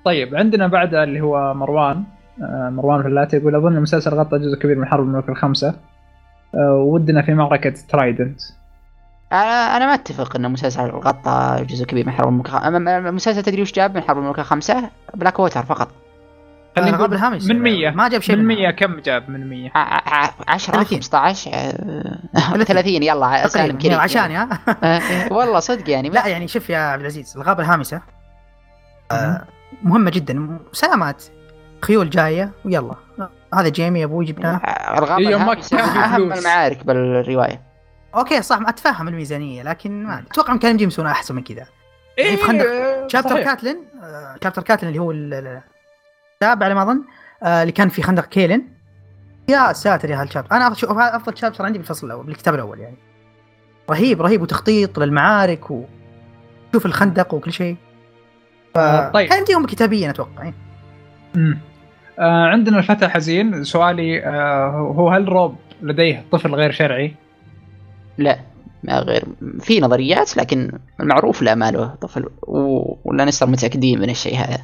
[0.05, 2.05] طيب عندنا بعد اللي هو مروان.
[2.43, 5.75] آه، مروان فلاتي يقول أظن المسلسل غطى جزء كبير من حرب الملوك الخمسة.
[6.55, 8.41] آه، ودنا في معركة ترايدنت.
[9.33, 12.49] أنا أنا ما أتفق أن مسلسل غطى جزء كبير من حرب الملوك
[12.89, 16.02] المسلسل تدري وش جاب من حرب الملوك الخمسة؟ بلاك ووتر فقط.
[16.77, 17.19] خلينا نقول
[17.49, 18.57] من 100 ما جاب شيء من منها.
[18.63, 20.99] 100 كم جاب من 100 ع- ع- 10 30.
[20.99, 24.49] 15 آه، 30 يلا سالم كريم عشاني ها؟
[24.85, 26.09] آه، والله صدق يعني.
[26.09, 28.01] لا يعني شوف يا عبد العزيز الغابه الهامسه
[29.13, 29.45] آه،
[29.83, 30.59] مهمة جدا.
[30.73, 31.25] مساهمات
[31.83, 32.95] خيول جاية ويلا.
[33.55, 34.61] هذا جيمي أبوي جبناه.
[35.19, 36.39] إيه، الهامسة كان في أهم فلوس.
[36.39, 37.63] المعارك بالرواية.
[38.15, 41.65] أوكي صح ما أتفهم الميزانية لكن ما أتوقع كان يمدي يسوون أحسن من كذا.
[42.19, 43.43] يعني في خندق إيه، شابتر.
[43.43, 45.11] كاتلين آه، شابتر كاتلين اللي هو
[46.43, 47.03] السابع على ما أظن
[47.43, 48.63] آه، اللي كان في خندق كيلن
[49.49, 52.97] يا ساتر يا هالشابتر أنا أشوف هذا أفضل شابتر عندي بالفصل الأول بالكتاب الأول يعني.
[53.91, 57.77] رهيب رهيب وتخطيط للمعارك وشوف الخندق وكل شيء.
[58.77, 59.29] آه، طيب.
[59.29, 60.55] كان يمديهم كتابيا أتوقع إيه.
[61.35, 61.59] مم.
[62.19, 63.65] آه عندنا الفتى حزين.
[63.65, 67.15] سؤالي آه هو هل روب لديه طفل غير شرعي؟
[68.19, 68.39] لا
[68.83, 69.25] ما غير.
[69.61, 72.83] في نظريات لكن المعروف لا ما له طفل و...
[73.05, 74.63] ولا نصير متأكدين من الشيء هذا.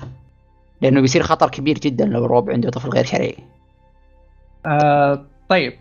[0.80, 3.36] لأنه بيصير خطر كبير جدا لو روب عنده طفل غير شرعي
[4.66, 5.72] آه طيب.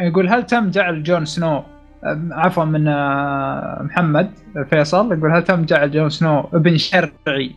[0.00, 1.62] يقول هل تم جعل جون سنو
[2.04, 4.30] آه، عفوا من آه محمد
[4.70, 7.56] فيصل يقول هل تم جعل جون سنو ابن شرعي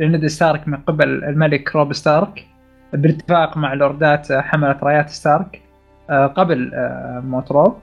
[0.00, 2.46] لنيد ستارك من قبل الملك روب ستارك
[2.92, 5.62] باتفاق مع لوردات حملة رايات ستارك
[6.10, 6.70] آه قبل
[7.24, 7.76] موت روب؟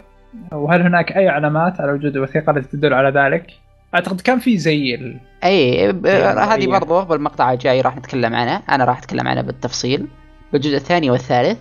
[0.52, 3.52] وهل هناك أي علامات على وجود وثيقة التي تدل على ذلك؟
[3.96, 5.20] أعتقد كان في زي ال...
[5.44, 5.90] أي
[6.38, 10.08] هذه برضو بالمقطع الجاي راح نتكلم عنها أنا راح أتكلم عنها بالتفصيل.
[10.54, 11.58] بالجزء الثاني والثالث.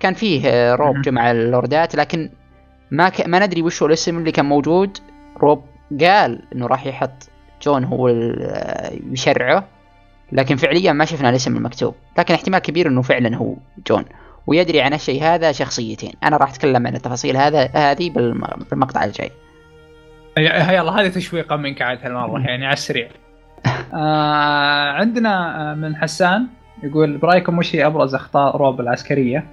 [0.00, 1.02] كان فيه آه، روب.
[1.02, 2.30] جمع اللوردات لكن
[2.90, 3.26] ما ك...
[3.26, 4.98] ما ندري وش هو الاسم اللي كان موجود.
[5.36, 5.64] روب
[6.00, 7.28] قال إنه راح يحط
[7.62, 9.68] جون هو آه، يشرعه.
[10.32, 11.94] لكن فعليا ما شفنا الاسم المكتوب.
[12.18, 13.54] لكن احتمال كبير إنه فعلا هو
[13.86, 14.04] جون.
[14.46, 16.12] ويدري عن الشيء هذا شخصيتين.
[16.24, 18.44] أنا راح أتكلم عن التفاصيل هذا هذه بالم...
[18.70, 19.30] بالمقطع الجاي.
[20.38, 23.08] يلا هذه تشويقة منك عاد هالمرة يعني على السريع.
[23.94, 26.46] آه عندنا آه، من حسان
[26.82, 29.46] يقول برأيكم وش هي أبرز أخطاء روب العسكرية؟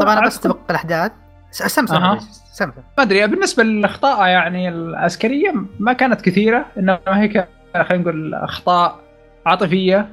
[0.00, 1.12] طبعا أنا بس تبقى الأحداث.
[1.50, 2.18] سمسم
[2.52, 7.46] سمسم ما أدري بالنسبة للأخطاء يعني العسكرية ما كانت كثيرة إنما هي كان-
[7.88, 8.98] خلينا نقول أخطاء
[9.46, 10.08] عاطفية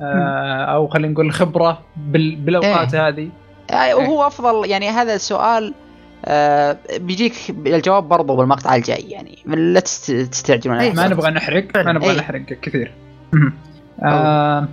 [0.00, 3.28] آه أو خلينا نقول خبرة بال- بالأوقات هذه.
[3.70, 5.74] آه، وهو أفضل يعني هذا السؤال
[6.24, 10.94] آه بيجيك الجواب برضو بالمقطع الجاي يعني من لا تست- تستعجلون.
[10.94, 11.92] ما نبغى نحرق ما.
[11.92, 12.16] نبغى.
[12.16, 12.94] نحرق كثير.
[14.02, 14.68] آه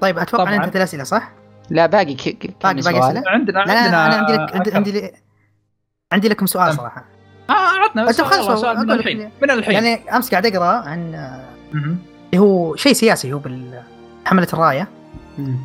[0.00, 0.64] طيب أتوقع طبعاً.
[0.64, 1.30] انت الاسئله صح؟
[1.70, 2.28] لا باقي ك...
[2.28, 2.50] ك...
[2.62, 4.72] باقي- باقي؟ أسئلة؟ عندنا لا لا عندنا أنا عندي لك عندي.
[4.74, 5.14] عندي لك
[6.12, 6.74] عندي لكم سؤال.
[6.74, 7.04] صراحة
[7.50, 11.44] آه عطنا أنت سؤال, من الحين من الحين يعني أمس قاعد أقرأ عن آه،.
[11.74, 13.38] اللي هو شيء سياسي هو
[14.24, 14.88] بحملة الراية.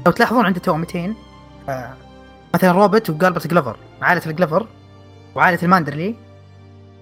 [0.06, 1.16] لو تلاحظون عنده توأمتين
[1.70, 1.94] آه،
[2.54, 4.68] مثلا روبرت وجالبرت جلوفر عائلة الجلوفر
[5.36, 6.16] وعائلة الماندرلي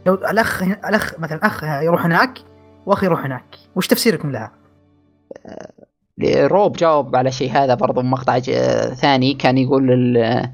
[0.05, 2.39] لو الأخ الأخ مثلا أخ يروح هناك
[2.85, 4.51] واخ يروح هناك وش تفسيركم لها؟
[6.27, 8.51] روب جاوب على شيء هذا برضو بمقطع ج...
[8.93, 10.17] ثاني كان يقول.
[10.17, 10.53] آه،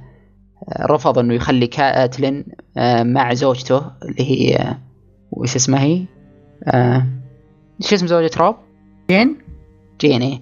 [0.82, 2.46] رفض إنه يخلي كاتلين
[2.78, 4.78] آه، مع زوجته اللي هي آه،
[5.32, 6.06] وش اسمها هي؟
[6.68, 7.06] آه،
[7.80, 8.56] شو اسم زوجة روب؟
[9.10, 9.38] جين
[10.02, 10.42] جين.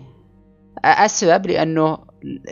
[0.85, 1.97] آه، السبب لأنه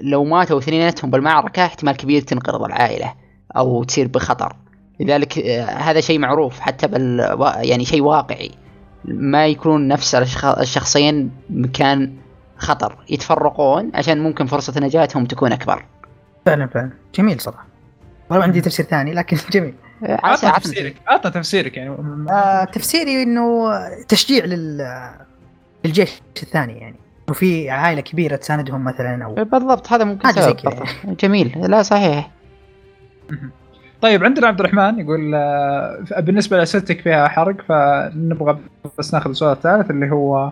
[0.02, 3.14] لو ماتوا اثنيناتهم بالمعركة احتمال كبير تنقرض العائلة
[3.58, 4.56] أو تصير بخطر
[5.00, 8.52] لذلك آه، هذا شيء معروف حتى بال يعني شيء واقعي.
[9.06, 10.16] ما يكونون نفس
[10.46, 12.18] الشخصين مكان
[12.58, 15.86] خطر يتفرقون عشان ممكن فرصة نجاتهم تكون أكبر.
[16.46, 16.92] فعلا فعلا.
[17.16, 17.66] جميل صراحة.
[18.30, 19.74] والله عندي تفسير ثاني لكن جميل.
[20.04, 21.98] عطنا تفسيرك عطنا تفسيرك يعني.
[22.32, 23.72] آه تفسيري إنه
[24.08, 24.88] تشجيع لل
[25.86, 26.96] للجيش الثاني يعني.
[27.30, 30.56] وفي عائلة كبيرة تساندهم مثلا أو بالضبط هذا ممكن سبب.
[31.06, 32.32] جميل لا صحيح.
[34.04, 38.60] طيب عندنا عبد الرحمن يقول آه، بالنسبة لأسئلتك فيها حرق فنبغى
[39.00, 40.52] بس ناخذ السؤال الثالث اللي هو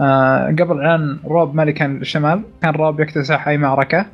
[0.00, 4.06] آه، قبل اعلان روب ملكا للشمال كان روب يكتسح أي معركة؟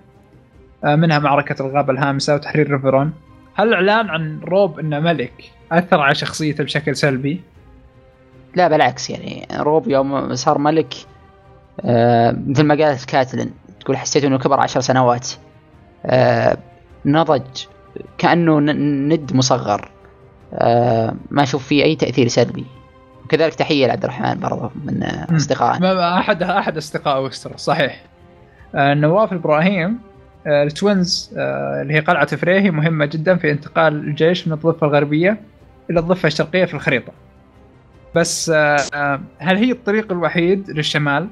[0.84, 3.12] آه، منها معركة الغابه الهامسة وتحرير ريفرون.
[3.54, 5.32] هل الإعلان عن روب إنه ملك
[5.72, 7.40] أثر على شخصيته بشكل سلبي؟
[8.54, 10.94] لا بالعكس يعني روب يوم صار ملك
[12.48, 15.28] مثل ما قالت كاتلين تقول حسيت إنه كبر عشر سنوات.
[17.06, 17.66] نضج
[18.18, 19.88] كأنه ند مصغر.
[20.54, 22.64] آه ما أشوف فيه أي تأثير سلبي.
[23.24, 25.02] وكذلك تحية لعبد الرحمن برضه من.
[25.36, 28.02] اصدقائنا احد أحد أصدقاء وستر صحيح.
[28.74, 29.98] آه، نواف إبراهيم
[30.46, 31.30] آه، ال Twins
[31.82, 35.40] اللي هي قلعة فري هي مهمة جدا في انتقال الجيش من الضفة الغربية
[35.90, 37.12] إلى الضفة الشرقية في الخريطة.
[38.16, 38.50] بس
[39.38, 41.28] هل هي الطريق الوحيد للشمال؟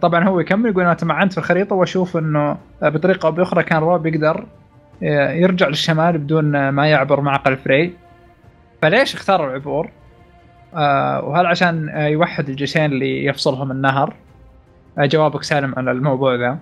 [0.00, 4.06] طبعا هو يكمل يقول أنا تمعنت في الخريطة وأشوف إنه بطريقة أو بأخرى كان روب
[4.06, 4.46] يقدر
[5.02, 7.96] يرجع للشمال بدون آه، ما يعبر معقل فري.
[8.82, 9.90] فليش اختار العبور؟
[10.74, 14.14] آه، وهل عشان آه، يوحد الجيشين اللي يفصلهم النهر؟
[14.98, 16.58] آه، جوابك سالم على الموضوع ذا.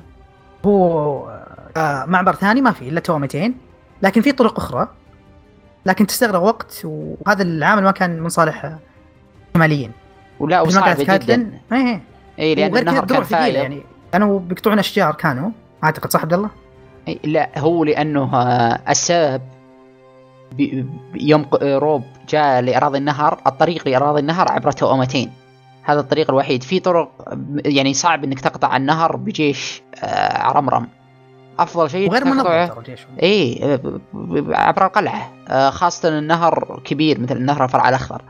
[0.66, 1.28] هو
[1.76, 3.54] آه معبر ثاني ما في إلا توامتين
[4.02, 4.88] لكن في طرق أخرى.
[5.86, 8.78] لكن تستغرق وقت وهذا العامل ما كان من صالح آه،
[9.48, 9.92] الشماليين
[10.40, 11.60] ولا كاتلين جدا.
[11.72, 12.00] إيه
[12.38, 13.82] اي لأن وغير كذا النهر كان فايض يعني.
[14.12, 15.50] كانوا بيقطعون أشجار كانوا.
[15.84, 16.50] أعتقد صح عبد الله؟
[17.24, 19.40] لا هو لأنه آه، السبب
[21.14, 25.30] يوم روب جاء لاراضي النهر الطريق لاراضي النهر عبر توأمتين.
[25.82, 26.62] هذا الطريق الوحيد.
[26.62, 27.10] في طرق
[27.64, 30.88] يعني صعب إنك تقطع النهر بجيش آه، عرمرم.
[31.58, 32.82] أفضل شيء وغير تقطعه- منظم
[33.22, 33.60] إي
[34.48, 35.30] عبر القلعة.
[35.48, 38.22] آه، خاصة النهر كبير مثل نهر الفرع الأخضر.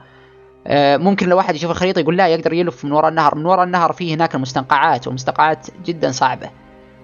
[0.99, 3.35] ممكن لو واحد يشوف الخريطة يقول لا يقدر يلف من وراء النهر.
[3.35, 6.51] من وراء النهر فيه هناك المستنقعات ومستنقعات جدا صعبة.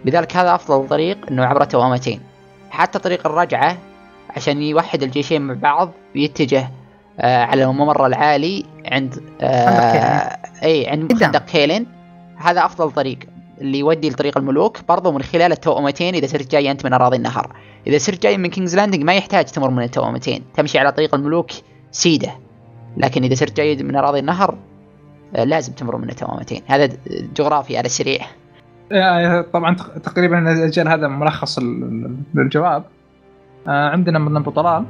[0.04, 2.20] لذلك هذا أفضل طريق إنه عبر توامتين
[2.70, 3.76] حتى طريق الرجعة
[4.30, 6.70] عشان يوحد الجيشين مع بعض يتجه
[7.20, 11.12] آه، على الممر العالي عند آه إي عند.
[11.12, 11.86] خندق كايلن.
[12.36, 13.18] هذا أفضل طريق
[13.60, 17.56] اللي يودي لطريق الملوك برضو من خلال التوأمتين إذا صرت جاي أنت من أراضي النهر.
[17.86, 21.50] إذا صرت جاي من King's Landing ما يحتاج تمر من التوأمتين تمشي على طريق الملوك
[21.90, 22.30] سيدة.
[22.96, 24.58] لكن إذا صرت جاي من أراضي النهر
[25.36, 26.88] آه، لازم تمر من التوأمتين هذا
[27.36, 28.26] جغرافي على السريع.
[29.52, 31.58] طبعا تق- تقريبا الاجل هذا ملخص
[32.34, 32.84] للجواب
[33.68, 34.84] آه، عندنا من ابو طلال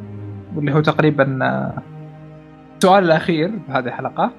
[0.57, 1.72] واللي هو تقريبا آه،
[2.76, 4.30] السؤال الأخير بهذه الحلقة.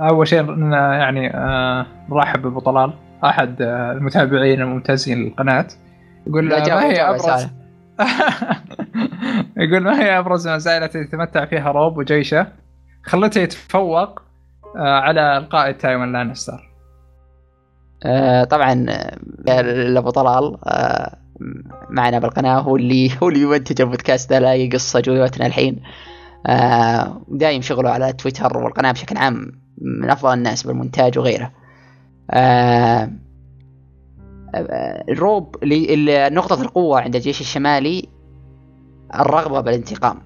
[0.00, 1.32] آه، أول شيء يعني
[2.10, 2.92] نرحب بابو طلال
[3.24, 5.66] احد المتابعين الممتازين للقناة.
[6.26, 7.46] يقول ما هي أبرز.
[9.56, 12.46] يقول ما هي أبرز المسائل التي يتمتع فيها روب وجيشه؟
[13.04, 14.22] خلته يتفوق
[14.76, 16.69] على القائد تايوان لانستر.
[18.04, 19.18] آه، طبعا آه،
[19.98, 21.16] ابو طلال آه،
[21.90, 25.82] معنا بالقناة هو اللي هو اللي يمنتج البودكاست ده لا يقص جويتنا الحين.
[26.46, 31.52] آه، دايم شغله على تويتر والقناة بشكل عام من أفضل الناس بالمونتاج وغيره.
[35.08, 35.56] الروب
[36.32, 38.08] نقطة القوة عند الجيش الشمالي
[39.14, 40.16] الرغبة بالانتقام.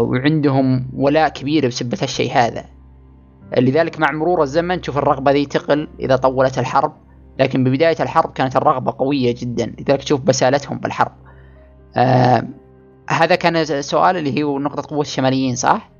[0.00, 2.73] وعندهم ولاء كبير بسبة الشيء هذا.
[3.58, 6.92] لذلك مع مرور الزمن تشوف الرغبة ذي تقل إذا طولت الحرب.
[7.38, 9.66] لكن ببداية الحرب كانت الرغبة قوية جدا.
[9.66, 11.12] لذلك تشوف بسالتهم بالحرب.
[11.96, 12.44] آه
[13.10, 15.90] هذا كان سؤال اللي هو نقطة قوة الشماليين صح؟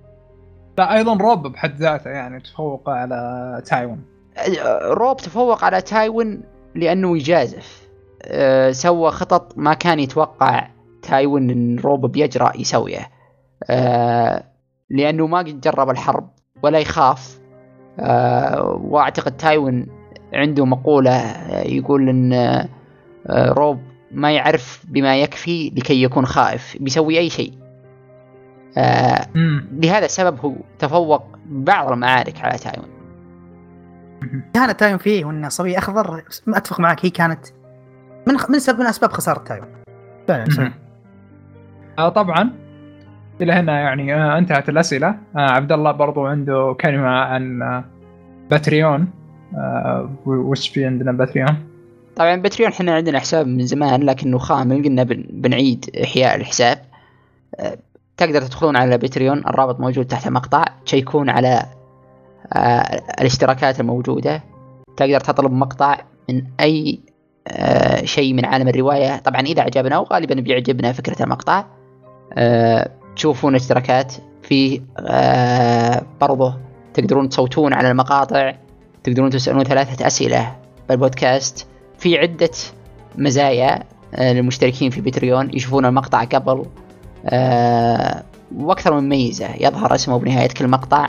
[0.78, 4.00] لا أيضا روب بحد ذاته يعني تفوق على تايوان.
[4.38, 6.42] آه، روب تفوق على تايوان
[6.74, 7.88] لأنه يجازف.
[8.22, 10.68] آه سوى خطط ما كان يتوقع
[11.02, 13.10] تايوان إن روب بيجرأ يسويه.
[13.70, 14.44] آه
[14.90, 16.30] لأنه ما قد جرب الحرب.
[16.64, 17.38] ولا يخاف.
[18.00, 19.86] آه وأعتقد تايوان
[20.32, 22.68] عنده مقولة آه، يقول إن آه،
[23.52, 27.52] روب ما يعرف بما يكفي لكي يكون خائف بيسوي أي شيء.
[29.72, 32.88] لهذا السبب هو تفوق بعض المعارك على تايوان
[34.54, 37.46] كانت تايون فيه وانه صبي أخضر أتفق معك هي كانت
[38.26, 39.66] من من سبب من أسباب خسارة تايوين.
[40.28, 40.72] فعلا
[42.08, 42.63] طبعا.
[43.40, 45.08] إلى هنا يعني آه انتهت الأسئلة.
[45.08, 47.84] آه عبد الله برضو عنده كلمة عن آه
[48.50, 49.08] Patreon.
[50.26, 51.56] وش في عندنا Patreon؟
[52.16, 56.78] طبعا Patreon إحنا عندنا حساب من زمان لكنه خامل قلنا بن- بنعيد إحياء الحساب.
[58.16, 59.38] تقدر تدخلون على Patreon.
[59.38, 60.64] الرابط موجود تحت المقطع.
[60.86, 61.62] تشيكون على
[63.20, 64.42] الاشتراكات الموجودة.
[64.96, 65.98] تقدر تطلب مقطع
[66.30, 66.42] من
[67.48, 69.16] آه، شيء من عالم الرواية.
[69.18, 71.64] طبعا إذا عجبنا وغالبا بيعجبنا فكرة المقطع.
[73.16, 74.12] تشوفون اشتراكات
[74.42, 74.82] في
[76.20, 76.54] برضه
[76.94, 78.54] تقدرون تصوتون على المقاطع
[79.04, 80.56] تقدرون تسألون ثلاثة أسئلة
[80.88, 81.66] بالبودكاست
[81.98, 82.50] في عدة
[83.18, 83.82] مزايا
[84.18, 86.64] للمشتركين في بتريون يشوفون المقطع قبل
[88.56, 91.08] وأكثر من ميزة يظهر اسمه بنهاية كل مقطع.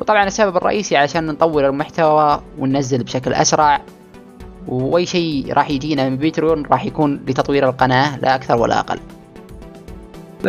[0.00, 3.80] وطبعا السبب الرئيسي عشان نطور المحتوى وننزل بشكل أسرع
[4.68, 8.98] وأي شيء راح يجينا من Patreon راح يكون لتطوير القناة لا أكثر ولا أقل.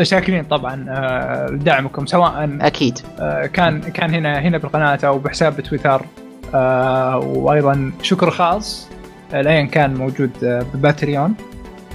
[0.01, 2.99] شاكرين طبعا آه، لدعمكم سواء أكيد.
[3.19, 6.05] آه، كان كان هنا هنا بالقناة أو بحساب بتويتر
[6.55, 8.89] آه، وأيضا شكر خاص
[9.33, 10.31] لاين كان موجود
[10.73, 11.33] ب Patreon.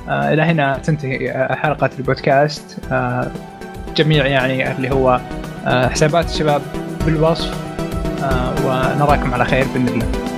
[0.09, 2.79] إلى هنا تنتهي حلقة البودكاست.
[3.97, 5.21] جميع يعني اللي هو
[5.67, 6.63] حسابات الشباب
[7.07, 7.65] بالوصف.
[8.65, 10.34] ونراكم على خير بإذن الله.